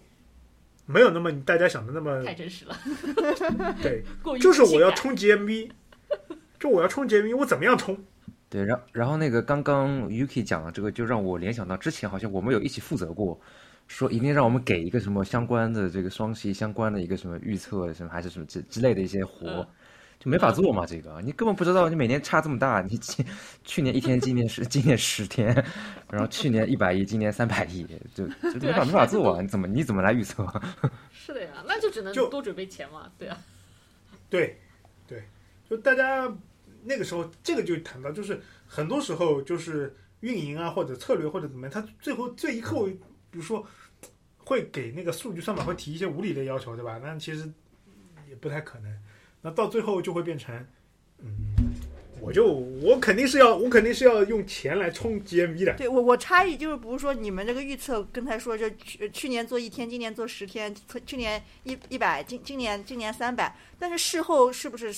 [0.86, 2.76] 没有那么大家想的那么太真实了，
[3.82, 5.70] 对，过于就是我要冲击 MV，
[6.58, 7.98] 就我要冲击 MV，我怎么样冲？
[8.48, 13.38] 对，然然后那个刚刚 Yuki 讲的这个，就让我联想到之前好像我们有一起负责过，
[13.88, 19.66] 说一定让我们给一个什么相关的这个双十一相关的一个什么预测什么还是什么之之类的一些活，嗯
[20.18, 20.84] 就没法做嘛。
[20.86, 23.24] 这个你根本不知道，你每年差这么大，你去
[23.64, 25.54] 去年一天，今年十今年十天，
[26.10, 29.42] 然后去年一百亿，今年三百亿，就就没法没法做啊！
[29.42, 30.46] 你怎么你怎么来预测？
[31.12, 33.38] 是的呀，那就只能就多准备钱嘛，对啊，
[34.30, 34.58] 对，
[35.06, 35.22] 对，
[35.68, 36.32] 就大家
[36.84, 42.86] 那个时候，这个就谈到，就是很多时候就是运营啊，或者策略或者怎么样，他最后这一刻，
[43.30, 43.66] 比如说
[44.38, 47.00] 会给那个数据算法会提一些无理的要求，对吧？
[47.02, 47.50] 那其实
[48.28, 48.92] 也不太可能。
[49.46, 50.52] 那到最后就会变成，
[51.20, 51.30] 嗯，
[52.20, 55.74] 我就我肯定是要我肯定是要用钱来冲 GMV 的。
[55.74, 60.74] 对我我差异就是，不是说你们这个预测刚才说，就去去年做一天，今年做十天，
[61.06, 64.92] 去年一一百，今今年今年三百，但是事后是不是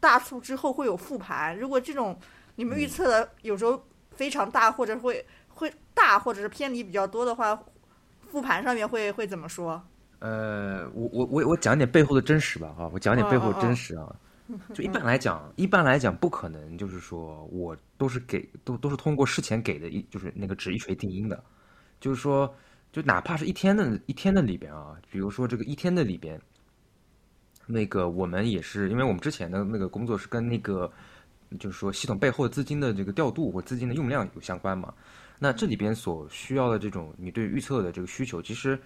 [0.00, 1.56] 大促之后会有复盘？
[1.56, 2.18] 如果这种
[2.56, 7.64] 你们预测的有时候非常大，或者会会大，或者是偏离比较多的话，
[8.28, 9.80] 复盘上面会会怎么说？
[10.20, 14.14] 呃，我我我我讲点背后的真实吧哈，我讲点背后的真实啊。
[14.72, 21.44] 就一般来讲，一般来讲不可能，就是说我都是给都都是通过事前给的一就是那个纸一锤定音的，
[22.00, 22.50] 就是说，
[22.90, 26.40] 就哪怕是一天的一天的里边啊，比如说这个一天的里边，
[27.66, 30.90] 那个我们也是，因为我们之前的那个工作是跟那个
[31.60, 34.94] 就是说系统背后的资金的这个调度或资金的用量有相关嘛。
[35.38, 38.80] 那这里边所需要的这种你对预测的这个需求，其实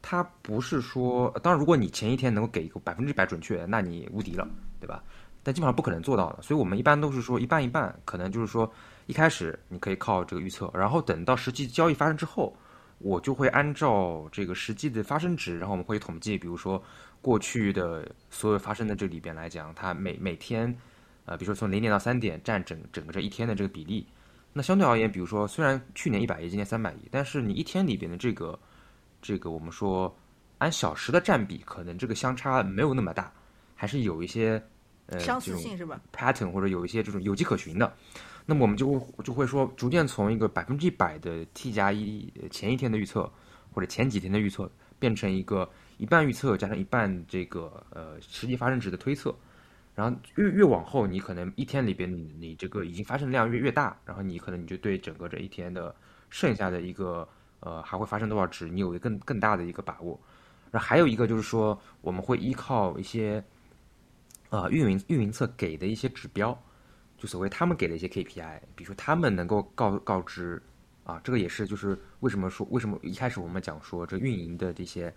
[0.00, 4.48] 它不是说，当然如果你前一天能够给一个百分之百准确，那你无敌了，
[4.80, 5.02] 对吧？
[5.42, 8.68] 但基本上不可能做到的，所以我们一般都是说一半一半，可能就是说
[9.06, 12.56] 一开始你可以靠这个预测，然后等到实际交易发生之后，
[12.98, 16.82] 我就会按照这个实际的发生值，然后我们会统计，比如说
[17.22, 20.76] 过去的所有发生的这里边来讲，它每每天，
[21.26, 24.06] 呃，比如说从零点到三点占整整个这一天的这个比例。
[24.52, 28.58] 那相对而言，比如说虽然去年一百亿，今年三百亿，但是你一天里边的这个
[29.26, 30.14] 这个我们说
[30.58, 33.32] 按小时的占比，可能这个相差没有那么大，
[33.74, 34.62] 还是有一些
[35.06, 37.92] 呃相这种似性是吧？pattern 或者有一些这种有迹可循的。
[38.46, 43.28] 那么我们就会就会说，逐渐从一个百分之一百的 T 加一前一天的预测，
[43.72, 44.70] 或者前几天的预测，
[45.00, 45.68] 变成一个
[45.98, 49.34] 一半预测加上一半这个呃实际发生值的推测。
[49.96, 55.92] 然后越越往后，你可能一天里边你你这个已经发生量越越大，然后你可能你就对整个这一天的
[56.28, 57.26] 剩下的一个
[57.60, 60.18] 呃还会发生多少值，你有一个更更大的一个把握。
[60.70, 63.42] 然后还有一个就是说，我们会依靠一些
[64.50, 66.56] 呃运营运营侧给的一些指标，
[67.16, 70.62] 就所谓他们给的一些 KPI，比如说他们能够告告知
[71.04, 75.12] 啊，这个也是就是为什么说为什么一开始我们讲说这运营的这些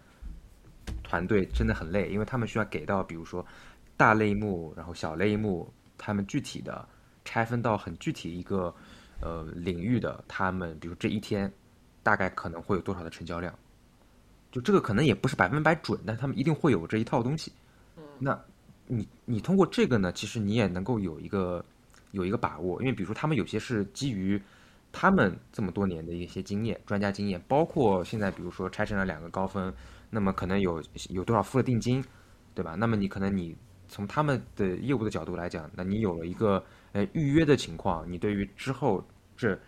[1.03, 3.45] 团队真的很累，因为他们需要给到比如说。
[3.99, 6.87] 大类目，然后小类目，他们具体的
[7.25, 8.73] 拆分到很具体一个
[9.19, 11.51] 呃领域的，他们比如这一天
[12.03, 13.53] 大概可能会有多少的成交量，
[14.51, 17.51] 就这个可能也不是百分百准，但他们一定会有这一套东西。
[18.17, 18.39] 那
[18.87, 21.63] 你你通过这个呢，其实你也能够有一个
[22.11, 24.41] 有一个把握，因为比如说他们有些是基于
[24.91, 29.73] 他们这么多年的一些经验、专家经验，包括现在比如说拆成了两个高分，
[30.09, 32.03] 那么可能有有多少付了定金，
[32.53, 32.75] 对吧？
[32.75, 33.55] 那么你可能你。
[33.91, 39.03] 从他们的业务的角度来讲，那你有了一个呃预约的情况，你对于之后
[39.35, 39.59] 这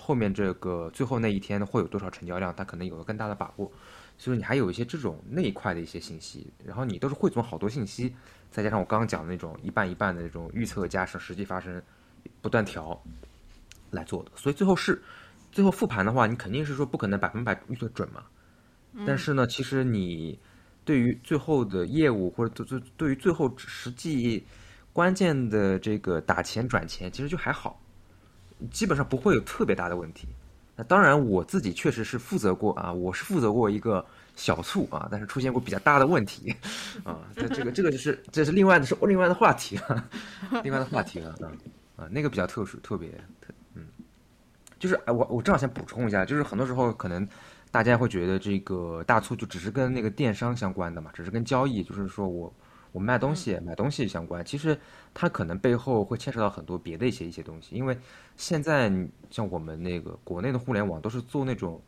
[0.00, 3.70] 后面这个最后那一天会有多少成交量，他可能有了更大的把握。
[4.16, 8.14] 所以你还有一些这种那一块的一些信息，然后你都是汇总好多信息，
[8.50, 11.82] 再加上我刚刚讲的那种一半一半的那种预测加上实际发生，
[12.40, 13.00] 不断调
[13.90, 14.30] 来做的。
[14.34, 15.00] 所以最后是
[15.52, 18.24] 最后复盘的话，你肯定是说不可能百分百预测准嘛。
[19.06, 20.38] 但是呢，其实你。
[20.82, 24.44] 对于最后的业务或者对对对于最后实际
[24.92, 27.78] 关键的这个打钱转钱，其实就还好，
[28.70, 30.28] 基本上不会有特别大的问题。
[30.76, 34.04] 那当然我自己确实是负责过啊，我是负责过一个
[34.36, 36.54] 小促啊，但是出现过比较大的问题
[37.04, 37.18] 啊。
[37.34, 40.08] 这这个这个就是这是另外的是另外的话题了，
[40.64, 41.52] 另外的话题了啊
[41.96, 43.08] 啊，那个比较特殊，特别
[43.40, 43.86] 特嗯，
[44.78, 47.26] 就是哎我我正好先补充一下，就是很多时候可能。
[47.72, 52.52] 大家会觉得这个大促就只是跟那个电商相关的嘛，只是跟交易，就是说我
[52.92, 54.44] 我们卖东西买东西相关。
[54.44, 54.78] 其实
[55.14, 57.96] 它可能背后会牵扯到很多别的一些一些东西，因为
[58.36, 58.90] 现在
[59.30, 61.80] 像我们那个国内的互联网都是做那种，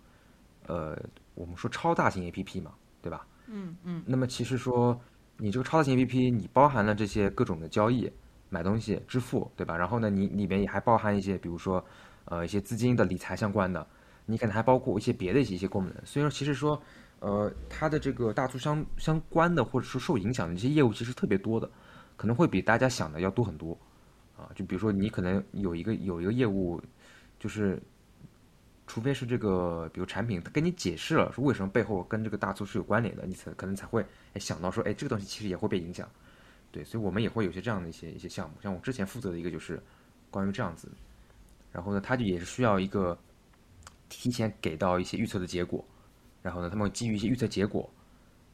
[0.67, 0.97] 呃，
[1.35, 3.27] 我们说超大型 APP 嘛，对吧？
[3.49, 4.03] 嗯嗯。
[4.07, 4.99] 那么其实说
[5.39, 8.11] 你这个超大型 APP，你包含了这些各种的交易、
[8.49, 9.77] 买东西、支付，对吧？
[9.77, 11.85] 然后呢，你里面也还包含一些，比如说
[12.27, 13.87] 呃一些资金的理财相关的。
[14.25, 16.81] 你可能还包括一些别的一些一些功能，所以说其实说，
[17.23, 21.71] 呃，它的这个大促相相关的或者说受影响的这些业务其实特别多的，
[22.17, 23.79] 可能会比大家想的要多很多，
[24.37, 26.83] 啊，就比如说你可能有一个有一个业务，
[27.39, 27.81] 就是，
[28.89, 36.09] 除非是这个比如产品他跟你解释了说为什么背后跟这个大促是有关联的，你才可能才会哎想到说，哎，这个东西其实也会被影响，
[36.73, 39.81] 对，所以我们也会有些这样的一些一些项目，像我之前负责的一个就是
[40.29, 40.89] 关于这样子，
[41.71, 43.17] 然后呢，它就也是需要一个。
[44.15, 45.83] 提前给到一些预测的结果，
[46.43, 47.89] 然后呢，他们基于一些预测结果，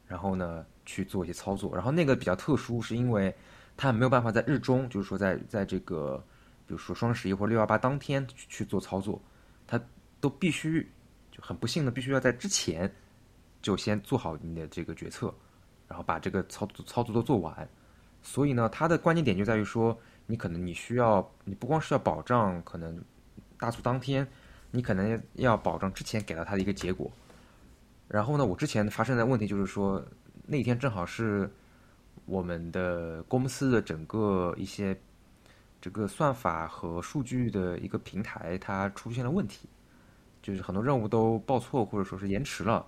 [0.07, 1.75] 然后呢去做一些操作。
[1.75, 3.35] 然后那个比较特殊，是因为
[3.75, 6.23] 他没有办法在日中，就是说在在这个，
[6.67, 9.21] 比如说双十一或六幺八当天去做操作，
[9.65, 9.81] 他
[10.19, 10.87] 都必须
[11.31, 12.89] 就很不幸的必须要在之前
[13.61, 15.33] 就先做好你的这个决策，
[15.87, 17.67] 然后把这个操作操作都做完。
[18.21, 23.01] 所以呢，它的关键点就在于说，你可能你需要，你不光是要保障可能
[23.57, 24.27] 大促当天。
[24.71, 27.11] 你可能要保障之前给到他的一个结果，
[28.09, 30.03] 然后呢，我之前发生的问题就是说，
[30.45, 31.49] 那天正好是
[32.25, 34.99] 我们的公司的整个一些
[35.79, 39.69] 这个算法和数据的一个平台，它出现了问题，
[40.41, 42.85] 就是很多任务都报错或者说是延迟了，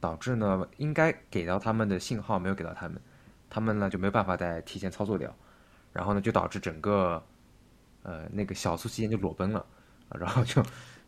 [0.00, 3.00] 导致呢应该给到他们的信号没有给到他们，
[3.48, 5.32] 他们呢就没有办法再提前操作掉，
[5.92, 7.24] 然后呢就导致整个
[8.02, 9.64] 呃那个小促期间就裸奔了，
[10.10, 10.60] 然后就。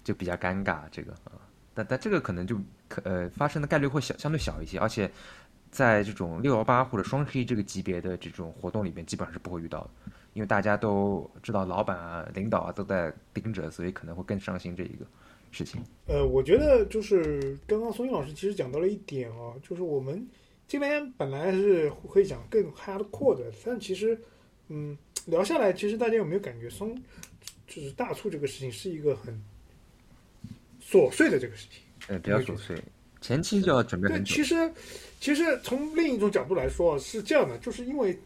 [0.07, 1.35] 就比较尴尬，这个啊，
[1.77, 2.57] 但但这个可能就
[2.89, 5.11] 可呃发生的概率会小相对小一些，而且
[5.71, 9.91] 在这种六幺八或者双十一这个级别的这种活动里边，基本上是不会遇到的，
[10.33, 15.05] 因为大家都知道老板啊、领导啊都在盯着，所以可能会更上心这一个
[15.53, 15.83] 事情。
[16.07, 20.27] 呃，我觉得就是刚刚松英老师其实讲到了一点啊，就是我们
[20.67, 24.19] 这边本来是会讲更 hardcore 的，但其实
[24.69, 24.97] 嗯
[25.27, 26.97] 聊下来，其实大家有没有感觉松
[27.67, 29.39] 就是大促这个事情是一个很。
[30.97, 32.77] 琐碎的这个事情，呃，比较琐碎，
[33.21, 34.35] 前期就要准备很久。
[34.35, 34.73] 其实，
[35.21, 38.19] 其实从另一种角度来说是这样的，就是因为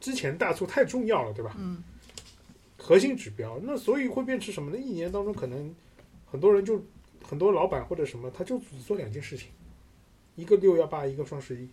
[0.00, 1.54] 之前大促太重要了，对吧？
[1.58, 1.82] 嗯。
[2.76, 4.78] 核心指标，那所以会变成什么呢？
[4.78, 5.74] 一年当中可能
[6.24, 6.82] 很多人就
[7.22, 9.48] 很多老板或者什么，他就只做两件事情，
[10.36, 11.68] 一个六幺八，一个双十一。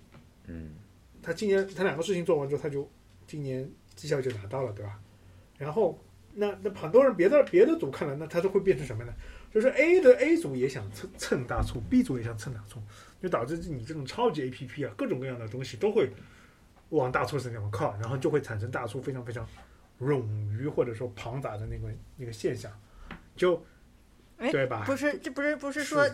[0.47, 0.71] 嗯。
[1.21, 2.89] 他今年他两个事情做完之后，他就
[3.27, 4.99] 今年绩效就拿到了，对吧？
[5.57, 5.97] 然后
[6.33, 9.13] 那那很多人别的别的组看了，那他就会变成什么呢？
[9.55, 12.77] 就是 A 的 A 组也想蹭蹭大促，B 组也想蹭大促，
[13.23, 16.11] 就导致你这种超级 APP 啊，各种各样的东西都会
[16.89, 19.47] 往大促这地方靠，然后就会产生大促非常非常
[20.01, 21.87] 冗余或者说庞杂的那个
[22.17, 22.69] 那个现象，
[23.37, 23.65] 就
[24.39, 24.83] 哎对吧？
[24.85, 26.05] 不是，这不是不是说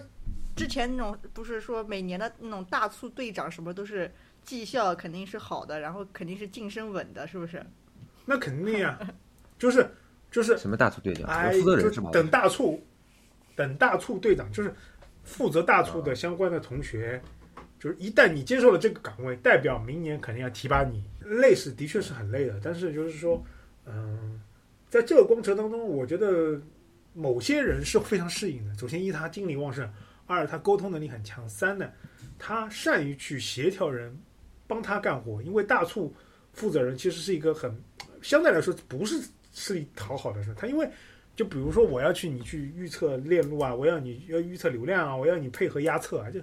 [0.55, 4.11] 之前那种不是说每年的那种大促队长什么都是
[4.45, 7.65] 绩效肯定是好的，然后肯定是晋升稳的，是不是？
[8.25, 8.99] 那肯定呀，
[9.57, 9.89] 就是
[10.29, 12.11] 就是什么大促队长，哎，负责人就是吧？
[12.13, 12.79] 等大促，
[13.55, 14.73] 等大促队长就是
[15.23, 17.21] 负责大促的相关的同学，
[17.79, 21.03] 就是一旦你接受了这个岗位，代表明年肯定要提拔你。
[21.23, 23.41] 累是的确是很累的，但是就是说，
[23.85, 24.41] 嗯，
[24.89, 26.59] 在这个过程当中，我觉得
[27.13, 28.75] 某些人是非常适应的。
[28.75, 29.89] 首先，一他精力旺盛，
[30.25, 31.89] 二他沟通能力很强，三呢，
[32.37, 34.17] 他善于去协调人，
[34.67, 35.41] 帮他干活。
[35.41, 36.13] 因为大促
[36.53, 37.73] 负责人其实是一个很
[38.21, 39.21] 相对来说不是
[39.53, 40.89] 吃力讨好的事，他因为
[41.35, 46.39] 就比如说我要去你去预测链路啊，我要你要预测流量啊，我要你配合压测啊，就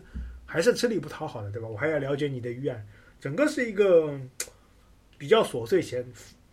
[0.46, 1.68] 还是吃力不讨好的，对吧？
[1.68, 2.84] 我还要了解你的预案，
[3.20, 4.18] 整个是一个
[5.16, 6.04] 比较琐碎且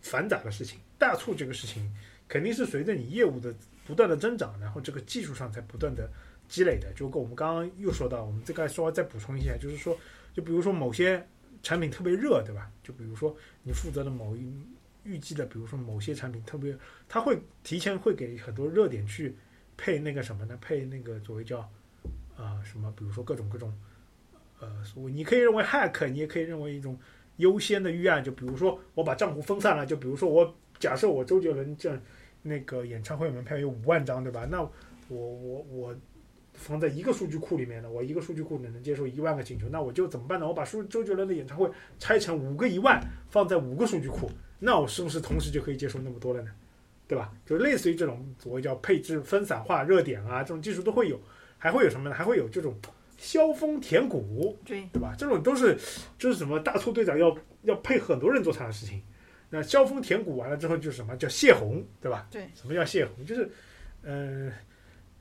[0.02, 0.78] 繁杂的事情。
[0.98, 1.90] 大促这个事情
[2.28, 3.54] 肯定是随着你业务的
[3.86, 6.08] 不断的增长，然后这个技术上才不断的
[6.48, 6.92] 积累的。
[6.94, 9.98] 就跟我们刚刚又说到，我们这个稍微再补充一下，就是说，
[10.34, 11.26] 就比如说某些
[11.62, 12.70] 产品特别热，对吧？
[12.82, 14.50] 就比如说你负责的某一
[15.06, 16.76] 预计的，比如说某些产品特别，
[17.08, 19.34] 它会提前会给很多热点去
[19.76, 20.58] 配那个什么呢？
[20.60, 21.60] 配那个所谓叫
[22.36, 23.72] 啊、什么，比如说各种各种
[24.60, 26.98] 呃，所谓你可以认为 hack，你也可以认为一种
[27.36, 31.98] 优先的预案，就比如说我把账户分散了，就比如说我假设我周杰伦这
[32.42, 34.46] 那个演唱会门票有五万张，对吧？
[34.50, 34.70] 那我
[35.10, 35.96] 我我
[36.54, 40.46] 放在一个数据库里面呢，我一个数据库呢能接受一万个请求，那我就怎么办呢？
[40.46, 46.50] 我把数周杰伦的演唱会拆成五个一万，放在五个数据库，那我是不是同时就可以接受那么多了呢？
[47.08, 47.32] 对吧？
[47.46, 51.20] 就类似于这种所谓叫配置分散化热点啊，这种技术都会有，
[51.56, 52.14] 还会有什么呢？
[52.14, 52.74] 还会有这种
[53.16, 55.14] 削峰填谷，对，对吧？
[55.16, 55.78] 这种都是
[56.18, 59.00] 就是什么大促队长要要配很多人做他的事情。
[59.48, 62.26] 那削峰填谷完了之后，就是什么叫泄洪，对吧？
[62.30, 62.48] 对。
[62.54, 63.24] 什么叫泄洪？
[63.24, 63.48] 就是，
[64.02, 64.52] 呃，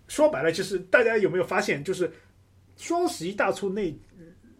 [0.07, 2.11] 说白了，就是大家有没有发现，就是
[2.77, 3.95] 双十一大促那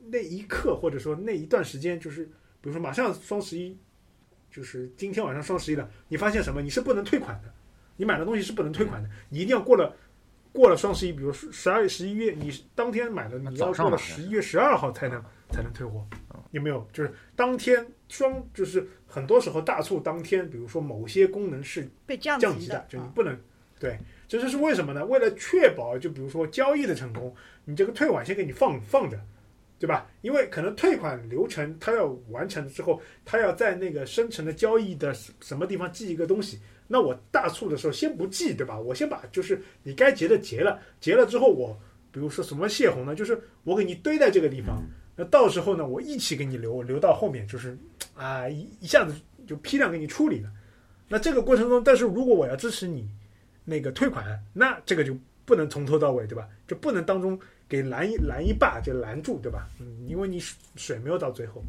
[0.06, 3.76] 那一刻，或者说那一段时间，就是比如说马上双十一，
[4.56, 6.62] 就是今天晚上双十一了，你发现什么？
[6.62, 7.54] 你是不能退款的，
[7.98, 9.94] 你买的东西是不能退款的，你一定要过了。
[10.54, 16.08] 过了双十一，比如十二月、十一月，你当天买的，你要过了十一月十二号才能才能退货，
[16.52, 16.88] 有没有？
[16.94, 23.38] 就是当天双，就是很多时候大促当天，比如说某些功能是被降降级的，啊就你不能
[23.78, 24.00] 对，
[24.30, 25.06] 这就是为什么呢？
[25.06, 27.36] 为了确保，就比如说交易的成功，
[27.66, 29.20] 你这个退款先给你放放着，
[29.78, 30.08] 对吧？
[30.22, 36.60] 因为可能退款流程它要完成之后，它要在那个生成的交易的什么地方记一个东西。
[36.88, 38.80] 那我大促的时候先不记，对吧？
[38.80, 41.76] 我先把就是你该结的结了，结了之后我
[42.12, 43.16] 比如说什么泄洪呢？
[43.16, 44.84] 就是我给你堆在这个地方，
[45.16, 47.78] 那到时候呢我一起给你留留到后面，就是
[48.16, 49.16] 啊一一下子
[49.48, 50.50] 就批量给你处理了。
[51.08, 53.10] 那这个过程中，但是如果我要支持你
[53.64, 56.48] 那个退款，那这个就不能从头到尾，对吧？
[56.68, 59.68] 就不能当中给拦一拦一把就拦住，对吧？
[59.80, 60.42] 嗯，因为你
[60.76, 61.64] 水没有到最后，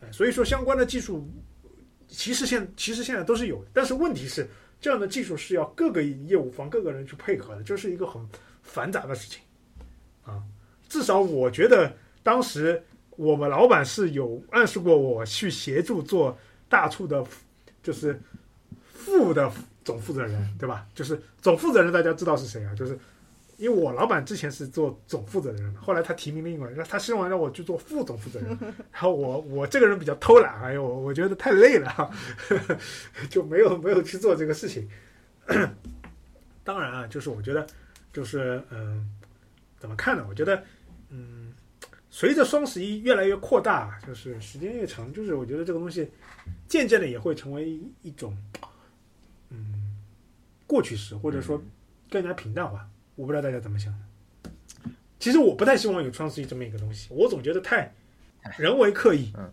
[0.00, 1.28] 哎，所以说相关的技术。
[2.10, 4.48] 其实现其实现在都是有，但是问题是，
[4.80, 8.26] 这样的技术是要各个业务方各个人去配合的，这是一个很
[8.62, 9.42] 繁杂的事情，
[10.24, 10.42] 啊，
[10.88, 16.34] 至少我觉得当时我们老板是有暗示过我去协助做
[16.66, 17.22] 大促的，
[17.82, 18.18] 就是
[18.90, 19.52] 副的
[19.84, 20.86] 总负责人，对吧？
[20.94, 22.74] 就是总负责人大家知道是谁啊？
[22.74, 22.98] 就是
[23.58, 28.56] 因为我老板之前是做总负责人的，后来他提名另外，他希望让我去做副总负责人，
[28.92, 32.78] 然后我我这个人比较偷懒，哎呦，我我觉得太累了，呵 呵
[33.28, 34.88] 就没有没有去做这个事情。
[36.62, 37.66] 当然啊，就是我觉得，
[38.12, 39.10] 就是嗯，
[39.78, 40.24] 怎么看呢？
[40.28, 40.62] 我觉得，
[41.08, 41.52] 嗯，
[42.10, 46.08] 随着双十一越来越扩大，就是时间越长，就是我觉得这个东西
[46.68, 48.36] 渐渐的也会成为一种，
[49.50, 49.96] 嗯，
[50.66, 51.60] 过去式，或者说
[52.08, 52.88] 更加平淡化。
[53.18, 54.50] 我不知道大家怎么想的。
[55.18, 57.92] 其实我不太希望有双十一这么一个东西，我总觉得太
[58.56, 59.32] 人为刻意。
[59.36, 59.52] 嗯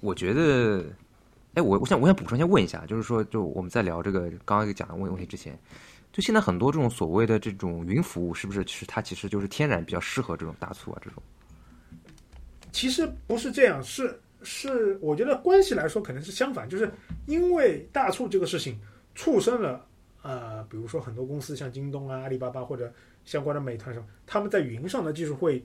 [0.00, 0.84] 我觉得，
[1.54, 5.58] 哎，我我想我想补充先问一下，就是说，就我们在聊这个刚刚讲的问问题之前，
[6.12, 11.22] 就现在很多这种所谓的这种云服务，是不是其实它其实就是天然比较适合这种大促啊这种？
[12.72, 16.90] 其实不是这样，是是，我觉得关系来说可能是相反，就是
[17.26, 18.78] 因为大促这个事情
[19.14, 19.84] 促生了。
[20.22, 22.92] 呃，比如说很多公司像京东啊、阿里巴巴或者
[23.24, 25.64] 相关的美团什么，他们在云上的技术会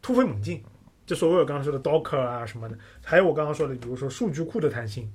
[0.00, 0.62] 突飞猛进。
[1.04, 5.08] 就所谓我刚刚说的 Docker 啊什么的，还有我刚刚说的，比如说数据库的弹性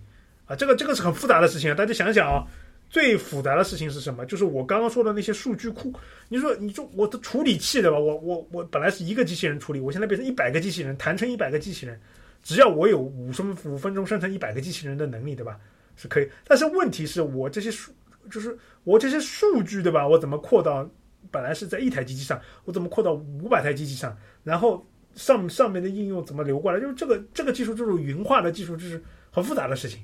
[0.45, 1.73] 啊，这个这个是很复杂的事情啊。
[1.73, 2.47] 大家想想啊，
[2.89, 4.25] 最复杂的事情是什么？
[4.25, 5.93] 就是我刚刚说的那些数据库。
[6.29, 7.99] 你说，你说我的处理器对吧？
[7.99, 11.99] 我我我本来是一个机器人处理，我现在变成一百个机器人，弹成一百个机器人，
[12.41, 15.59] 只要我有五分五分钟生成一百个机器人的能力，对吧？
[15.97, 16.29] 是可以。
[16.47, 17.91] 但是问题是我这些数，
[18.30, 20.07] 就是我这些数据对吧？
[20.07, 20.89] 我怎么扩到
[21.30, 24.15] 本来是在一台机器上，我怎么扩到五百台机器上？
[24.43, 26.80] 然后上上面的应用怎么流过来？
[26.80, 29.01] 就是这个这个技术，这种云化的技术，就是
[29.32, 29.99] 很复杂的事情。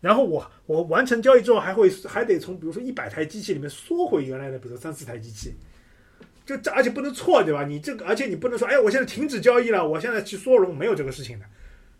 [0.00, 5.54] 然后我我完成交易之后，还会还得从比如说一百台机器里面缩回原来的，比如三四台机器，
[6.44, 7.64] 就这而且不能错，对吧？
[7.64, 11.46] 你这个而且你不能说，哎，我现在停止交易了，我现在去缩容，没有这个事情的，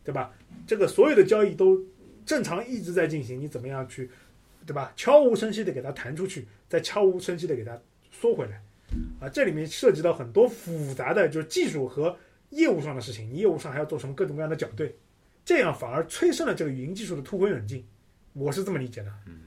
[0.04, 0.30] 对吧？
[0.66, 1.82] 这个所有的交易都
[2.26, 4.10] 正常一直在进行，你怎么样去，
[4.66, 4.92] 对吧？
[4.96, 7.78] 悄无声息的给它弹出去，再悄无声息的给它
[8.10, 8.62] 缩回来，
[9.20, 12.16] 啊，这里面涉及到很多复杂的就是技术和
[12.50, 14.96] 业务上的事情，你业务上还要做什么各种各样的校对，
[15.44, 17.84] 这样反而催生了这个云技术的突飞猛进。
[18.32, 19.40] 我是这么理解的，嗯，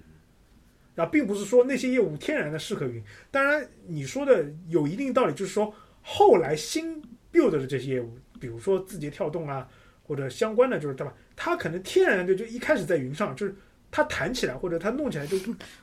[0.95, 3.03] 啊，并不是说那些业务天然的适合云。
[3.29, 7.01] 当然，你说的有一定道理，就是说后来新
[7.31, 9.67] build 的这些业务，比如说字节跳动啊，
[10.03, 11.13] 或者相关的，就是对吧？
[11.35, 13.53] 它可能天然的就一开始在云上，就是
[13.91, 15.37] 它弹起来或者它弄起来就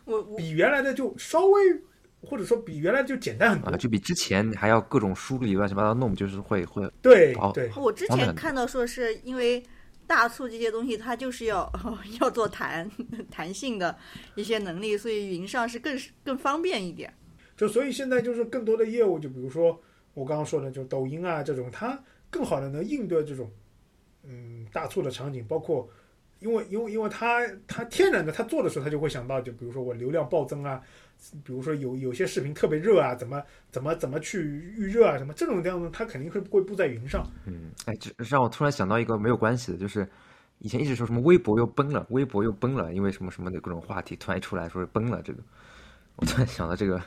[0.05, 1.61] 我比原来的就稍微，
[2.23, 7.71] 或者说比原来就简单很多，就比之前还要各种梳理乱七八糟弄，就是会会对对。
[7.77, 9.63] 我之前看到说是因为。
[10.07, 11.67] 大促这些东西，它就是要
[12.21, 12.87] 要做弹
[13.31, 13.97] 弹性的
[14.35, 17.11] 一些能力，所以云上是更更方便一点。
[17.57, 19.81] 就所以现在就是更多的业务，就比如说
[20.13, 21.99] 我刚刚说的，就抖音啊这种，它
[22.29, 23.51] 更好的能应对这种
[24.25, 25.89] 嗯大促的场景，包括
[26.45, 30.80] 因为因为因为他他天然的他做的时候，他就会想到，就比如说我流量暴增啊。
[31.42, 34.40] 比如说有有些视频特别热啊，怎么怎么怎么去
[34.76, 37.24] 预热啊，什么这种这样的，他肯定会会布在云上。
[37.47, 40.07] 嗯，哎，这让我突然想到一个没有关系的，就是
[40.59, 45.42] 以前一直说什么微博又崩了，微博又崩了，因为什么什么的各种话题突然一出来说是崩了，这个
[46.16, 47.01] 我突然想到这个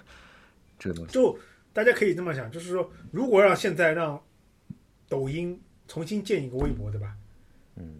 [0.80, 1.14] 这个东西。
[1.14, 1.38] 就
[1.72, 4.20] 大家可以这么想，就是说如果让现在让
[5.08, 7.14] 抖音重新建一个微博，对吧？
[7.76, 7.98] 嗯，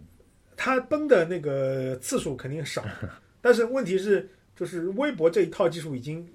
[0.58, 2.84] 它崩的那个次数肯定少，
[3.40, 4.28] 但是问题是。
[4.58, 6.28] 就是微博这一套技术已经，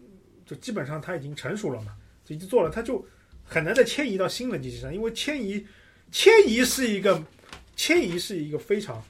[0.46, 1.94] 就基本上它已经成熟了嘛，
[2.24, 3.06] 就已经做了，它就
[3.44, 5.68] 很难再迁移到新的机器上，因为迁移，
[6.10, 7.22] 迁移是一个，
[7.76, 9.04] 迁移是一个非常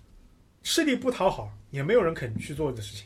[0.64, 3.06] 吃力不讨好，也没有人肯去做的事情，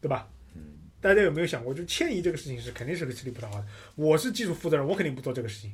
[0.00, 0.28] 对吧？
[0.56, 0.62] 嗯，
[1.00, 3.66] 大家有没有想过，就迁移这个事情是肯定是个吃力不讨好的。
[3.94, 5.72] 我是技术负责人，我肯定不做这个事情。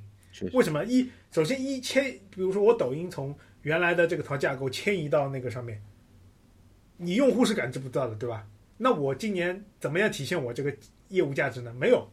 [0.52, 0.84] 为什么？
[0.84, 5.82] 一，首先一迁，比如说我抖音从原来的这个套架构迁移到那个上面，
[6.96, 8.46] 你用户是感知不到的，对吧？
[8.78, 10.74] 那我今年怎么样体现我这个
[11.08, 11.74] 业务价值呢？
[11.74, 12.10] 没有，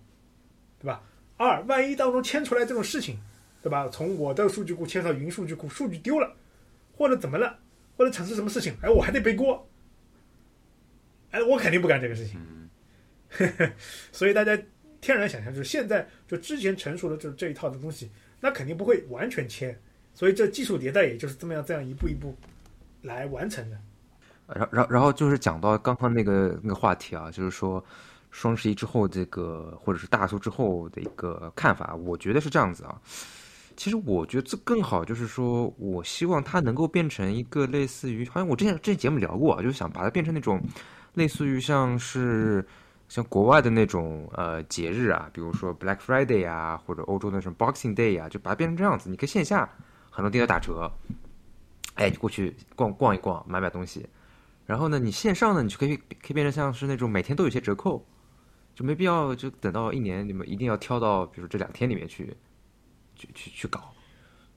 [0.79, 1.03] 对吧？
[1.37, 3.19] 二，万一当中牵出来这种事情，
[3.61, 3.87] 对吧？
[3.87, 6.35] 从我的数据库迁到云数据库，数据丢了，
[6.97, 7.59] 或者怎么了，
[7.95, 9.69] 或者产生什么事情，哎，我还得背锅，
[11.31, 12.69] 哎，我肯定不干这个事情。
[14.11, 14.57] 所以大家
[14.99, 18.09] 天然想象就是现在就之前成熟的就是这一套的东西，
[18.41, 19.79] 那肯定不会完全迁，
[20.17, 22.35] 所以这技术迭代也就是这么样这样一步一步
[23.03, 23.77] 来完成的。
[24.47, 27.83] 然然然后就是讲到刚刚那个那个话题啊，就是说
[28.31, 32.99] 双十一之后这个或者是大促之后的一个看法，我觉得是这样子啊。
[33.75, 40.59] 其实我觉得这更好，就是说我希望它能够变成一个类似于，好像我之前之前节目聊过啊，就是想把它变成那种
[41.13, 42.65] 类似于像是
[43.07, 49.11] 像国外的那种呃节日啊，比如说 Black Friday 啊，或者欧洲那种 Boxing Day 啊，就把它变成这样子。
[49.11, 49.69] 你可以线下
[50.17, 50.91] 很多店都打折，
[51.93, 54.03] 哎，你过去逛逛一逛，买买东西。
[54.65, 58.03] 然后呢，你线上呢，你就可以可以变成像是那种每天都有些折扣，
[58.73, 62.35] 就没必要就等到一年，你们一定要挑到比如这两天里面去，
[63.15, 63.93] 去去去搞。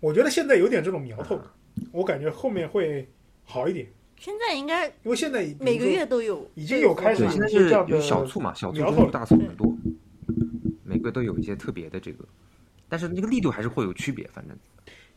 [0.01, 1.39] 我觉得现在有点这种苗头，
[1.93, 3.07] 我感觉后面会
[3.45, 3.87] 好一点。
[4.17, 9.77] 现在应该，因为现在每个月都有，已经有开始，现在是有小促嘛，小促大促很多，
[10.85, 12.25] 每个都有一些特别的这个，
[12.89, 14.57] 但是那个力度还是会有区别，反正。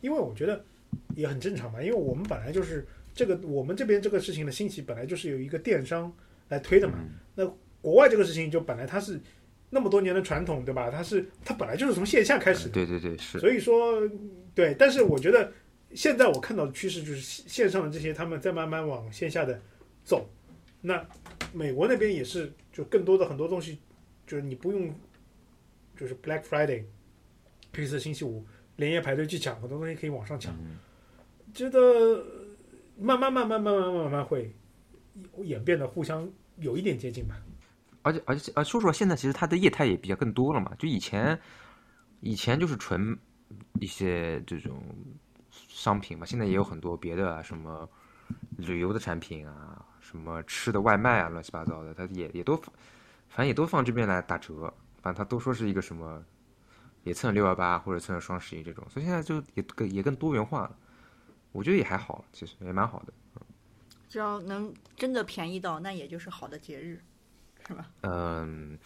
[0.00, 0.64] 因为我觉得
[1.14, 2.86] 也很正常嘛，因为我们本来就是。
[3.16, 6.12] 这个我们这边这个事情的兴起本来就是有一个电商
[6.48, 6.98] 来推的嘛，
[7.36, 7.46] 那
[7.80, 9.20] 国外这个事情就本来它是
[9.70, 10.90] 那么多年的传统，对吧？
[10.90, 13.38] 它是它本来就是从线下开始的，对对对，是。
[13.38, 14.02] 所以说，
[14.52, 15.52] 对，但是我觉得
[15.94, 19.60] 现在我看到的趋势就是线上的这些他们在慢慢往线下的
[20.02, 20.28] 走，
[20.80, 21.06] 那
[21.52, 23.78] 美国那边也是，就更多的很多东西
[24.26, 24.92] 就是你不用
[25.96, 26.82] 就是 Black Friday
[27.72, 28.44] 黑色星期五
[28.76, 30.54] 连夜排队去抢，很多东西可以网上抢，
[31.52, 32.24] 觉得。
[32.96, 34.54] 慢慢慢慢慢慢慢慢会
[35.42, 37.34] 演变的互相有一点接近吧，
[38.02, 40.72] 而且而且啊，说实话，现在其实它的业态也比较更多了嘛。
[40.78, 41.36] 就以前
[42.20, 43.18] 以前就是纯
[43.80, 44.80] 一些这种
[45.50, 47.88] 商品嘛，现在也有很多别的什么
[48.58, 52.56] 旅游的产品啊，什么吃的外卖啊，乱七八糟的，它也也都，
[53.26, 54.72] 反正也都放这边来打折，
[55.02, 56.24] 反正它都说是一个什么，
[57.04, 60.76] 也蹭六幺八或者蹭双十一这种，所以现在就也更也更多元化了，
[61.52, 63.12] 我觉得也还好，其实也蛮好的。
[64.08, 67.00] 只要能真的便宜到，那也就是好的节日，
[67.66, 67.86] 是吧？
[68.02, 68.78] 嗯，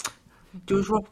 [0.66, 1.02] 就是说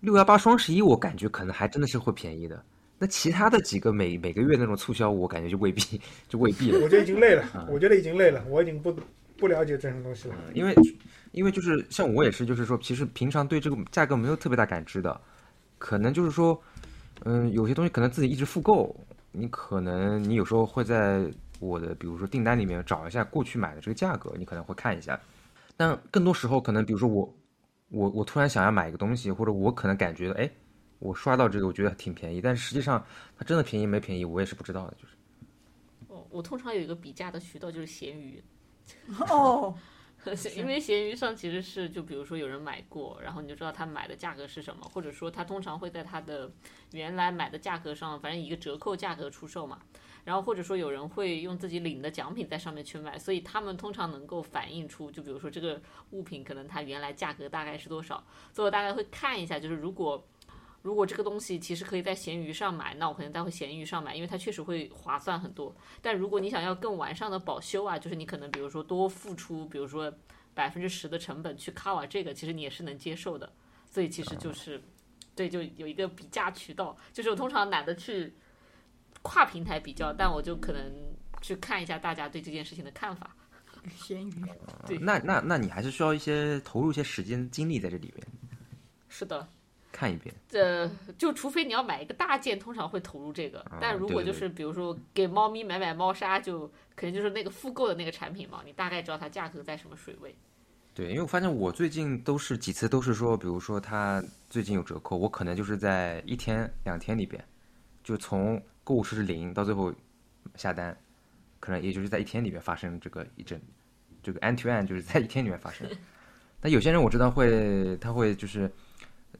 [0.00, 2.64] 六幺八、双十一，我感觉可能还真的是会便宜的。
[2.98, 6.78] 那其他的几个每每个月那种促销，我感觉就未必，就未必了。
[6.78, 8.96] 我觉得已经累了，我觉得已经累了，我已经不
[9.36, 10.34] 不了解这种东西了。
[10.46, 10.74] 嗯因为
[11.32, 15.20] 因为就是像我也是，就是说，其实平常对这个价格没有特别大感知的，
[15.78, 16.60] 可能就是说，
[17.24, 18.94] 嗯，有些东西可能自己一直复购，
[19.32, 25.18] 你可能你有时候会在我的比如说订单里面找一下过去买的这个价格，你可能会看一下。
[25.76, 27.34] 但更多时候可能比如说我
[27.90, 30.50] 我我突然想要买一个东西，或者我可能感觉哎，
[30.98, 33.04] 我刷到这个我觉得挺便宜，但是实际上
[33.38, 35.14] 它真的便宜没便宜，我也是不知道的，就是。
[36.08, 38.42] 哦，我通常有一个比价的渠道就是闲鱼，
[39.28, 39.74] 哦，
[40.56, 46.50] 因为闲鱼上其实是就比如说有人买过，然后你就知道他买的价格是什么，或者说他通常会在他的
[46.92, 49.80] 原来买的价格上，反正一个折扣价格出售嘛。
[50.24, 60.26] 然后或者说有人会用自己领的奖品在上面去卖，所以他们通常能够反映出，就比如说这个物品可能它原来价格大概是多少，所以我大概会看一下，就是如果
[60.86, 65.74] 如果这个东西其实可以在闲鱼上买，那我可能在会闲鱼上买，因为它确实会划算很多。
[66.00, 70.12] 但如果你想要更完善的保修啊，就是你可能比如说多付出，比如说
[70.54, 73.52] 百分之十的成本去 cover 这个，其实你也是能接受的。
[73.90, 74.80] 所以其实就是，
[75.34, 78.32] 对，就有一个比价渠道，就是我通常懒得去
[79.22, 80.80] 跨平台比较，但我就可能
[81.42, 83.34] 去看一下大家对这件事情的看法。
[83.96, 84.44] 闲鱼，
[84.86, 88.26] 对那那那你还是需要一些投入一些时间精力在这里面
[89.08, 89.48] 是的，
[89.96, 90.34] 看一遍。
[90.52, 93.64] 呃，就除非你要买一个大件，通常会投入这个。
[93.80, 100.34] 但如果就是比如说给猫咪买买猫砂，就肯定就是那个复购的那个产品嘛，你大概知道它价格在什么水位。
[100.92, 107.42] 对，因为我发现我最近都是几次都是说，比如说它最近有折扣，我可能就是在一天两天里边，
[108.04, 109.92] 就从购物车是零到最后
[110.56, 110.96] 下单，
[111.58, 113.60] 可能也就是在一天里面发生这个一阵，
[114.22, 115.88] 这个 end to end 就是在一天里面发生。
[116.60, 118.70] 但有些人我知道会，他会就是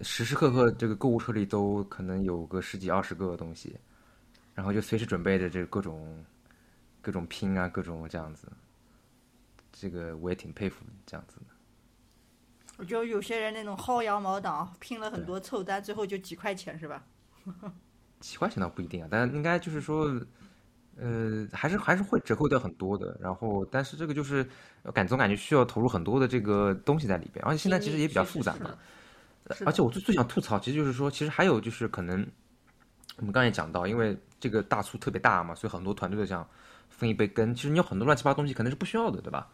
[0.01, 3.77] 时时刻刻这个购物车里都可能有个十几二十个东西，
[4.55, 6.25] 然后就随时准备着这各种
[7.01, 8.49] 各种拼啊，各种这样子。
[9.73, 11.47] 这个我也挺佩服这样子的。
[12.79, 17.05] 我觉得有些人那种薅羊毛党，拼了很多凑单，最后就几块钱是吧？
[18.21, 20.11] 几块钱倒不一定啊，但应该就是说，
[20.97, 23.19] 呃，还是还是会折扣掉很多的。
[23.21, 24.47] 然后，但是这个就是
[24.83, 28.77] 呃感总感觉需要投入很多的这个东西在里边，而且现在其实也比较复杂嘛。
[29.65, 32.27] 而且我最最想吐槽，其实就是说，其实还有就是可能
[33.17, 36.49] 我们刚才也讲到，因为这个大促特别大嘛，所以很多团队都想
[36.91, 37.55] 分一杯羹。
[37.55, 39.49] 其实你有很多乱七八糟东西可能是不需要的，对吧？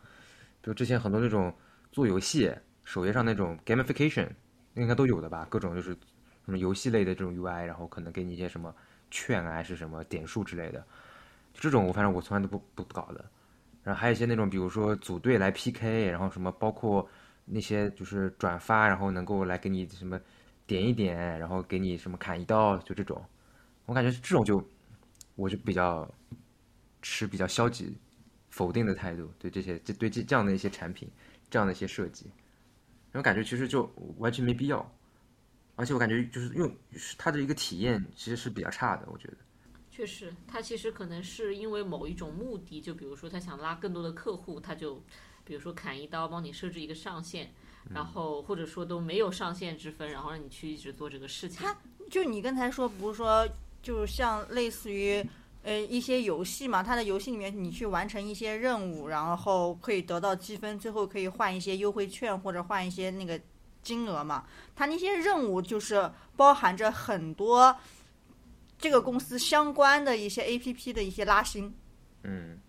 [0.60, 1.54] 比如之前很多那种
[1.90, 2.50] 做游戏
[2.84, 4.28] 首页上那种 gamification，
[4.74, 5.46] 应该都有的吧？
[5.50, 5.90] 各种就是
[6.44, 8.74] 什么游戏类的这种 UI，然后可能给你一些什么
[9.10, 10.80] 券啊，还是什么点数之类的。
[11.52, 13.24] 就这种我反正我从来都不不不搞的。
[13.82, 17.06] 然后还有一些那种，比如说组队来 PK，然后什么包括
[17.44, 20.20] 那些就是转发，然后能够来给你什么
[20.66, 23.22] 点一点，然后给你什么砍一刀，就这种，
[23.86, 24.62] 我感觉这种就
[25.34, 26.08] 我就比较
[27.00, 27.96] 持比较消极
[28.50, 31.10] 否定的态度，对这些这对这这样的一些产品，
[31.50, 32.32] 这样的一些设计，因
[33.14, 34.94] 为感觉其实就完全没必要，
[35.76, 36.72] 而且我感觉就是用
[37.18, 39.36] 它的一个体验其实是比较差的，我觉得。
[39.90, 45.02] 确实，他其实可能是因为某一种目的，就比如说他想拉更多的客户，他就
[45.44, 47.50] 比如说砍一刀帮你设置一个上限，
[47.90, 51.66] 然后或者说都没有上限之分，然后让你去一直做这个事情。
[52.10, 53.48] 就你刚才说，不是说，
[53.82, 55.24] 就像类似于
[55.62, 63.40] 呃一些游戏嘛，它的游戏里面你去完成一些任务，然后可以得到积分，最后可以换一些优惠券或者换一些那个
[63.82, 64.46] 金额嘛。
[64.76, 67.74] 它那些任务就是包含着很多
[68.78, 71.74] 这个公司相关的一些 A P P 的一些拉新，
[72.24, 72.60] 嗯，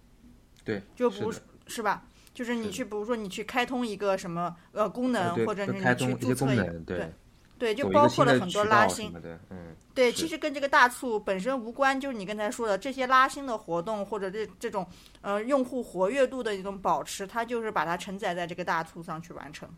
[0.63, 2.05] 对，就不是是吧？
[2.33, 7.13] 就是你去，比如说你去开通一个什么呃功能，或者是你去注册一个能，对，
[7.59, 9.13] 对，就包括了很多拉新
[9.51, 14.85] 嗯，对，其实跟这个大促本身无关，就是你刚才说的这些拉新的活动或者这这种
[15.21, 19.69] 呃用户活跃度的一种保持，它就是把它承载在这个大促上去完成。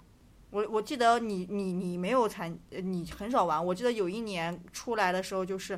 [0.49, 3.63] 我我记得你你你没有参，呃你很少玩。
[3.63, 5.77] 我记得有一年出来的时候，就是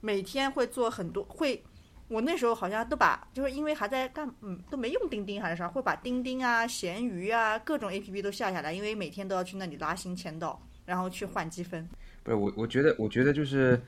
[0.00, 1.62] 每天会做很多会。
[2.08, 11.88] 我那时候好像都把，就是因为还在干，嗯，都没用钉钉还是啥，会把钉钉啊、闲鱼啊各种 A P P 都下下来，因为每天都要去那里拉新签到，然后去换积分。
[12.22, 13.80] 不是我，我觉得，我觉得就是，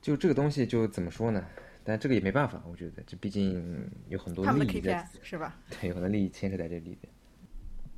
[0.00, 1.44] 就这个东西就怎么说呢？
[1.82, 5.56] 但这个也没办法，我觉得这毕竟有很多他们的利益在 KPI 是吧？
[5.70, 7.12] 对，有很多利益牵扯在这里边。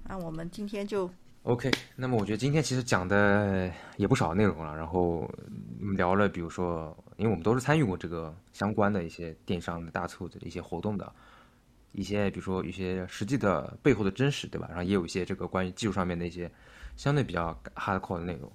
[0.05, 1.11] 那我们今天就
[1.45, 5.29] OK，那么我觉得今天其实讲的也不少内容了，然后
[5.97, 11.13] 聊了，比如说，因为我们都是参与过这个相关的一些电商的大促的一些活动的，
[11.91, 14.69] 一些比如说一些实际的背后的真实，对吧？
[14.69, 16.49] 然后也有一些这个关于技术上面的一些
[16.97, 18.51] 相对比较 hardcore 的内容。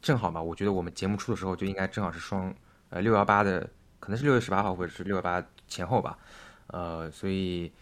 [0.00, 2.54] 正好嘛，我觉得我们节目出的时候就应该正好是双
[2.90, 3.68] 呃六幺八的，
[3.98, 6.16] 可能是六月十八号或者是六幺八前后吧，
[6.68, 7.72] 呃，所以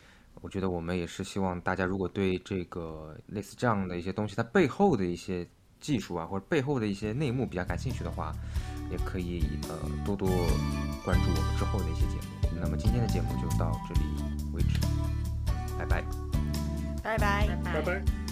[0.40, 5.46] 我觉得我们也是希望大家如果对这个类似这样的一些东西，它背后的一些
[5.80, 8.32] 技术啊，或者背后的一些内幕比较感兴趣的话，
[8.90, 10.28] 也可以呃多多
[11.04, 12.60] 关注我们之后的一些节目。
[12.62, 14.00] 那么今天的节目就到这里
[14.52, 14.80] 为止，
[15.78, 16.04] 拜拜。
[17.02, 17.46] 拜拜。
[17.64, 18.29] 拜拜拜。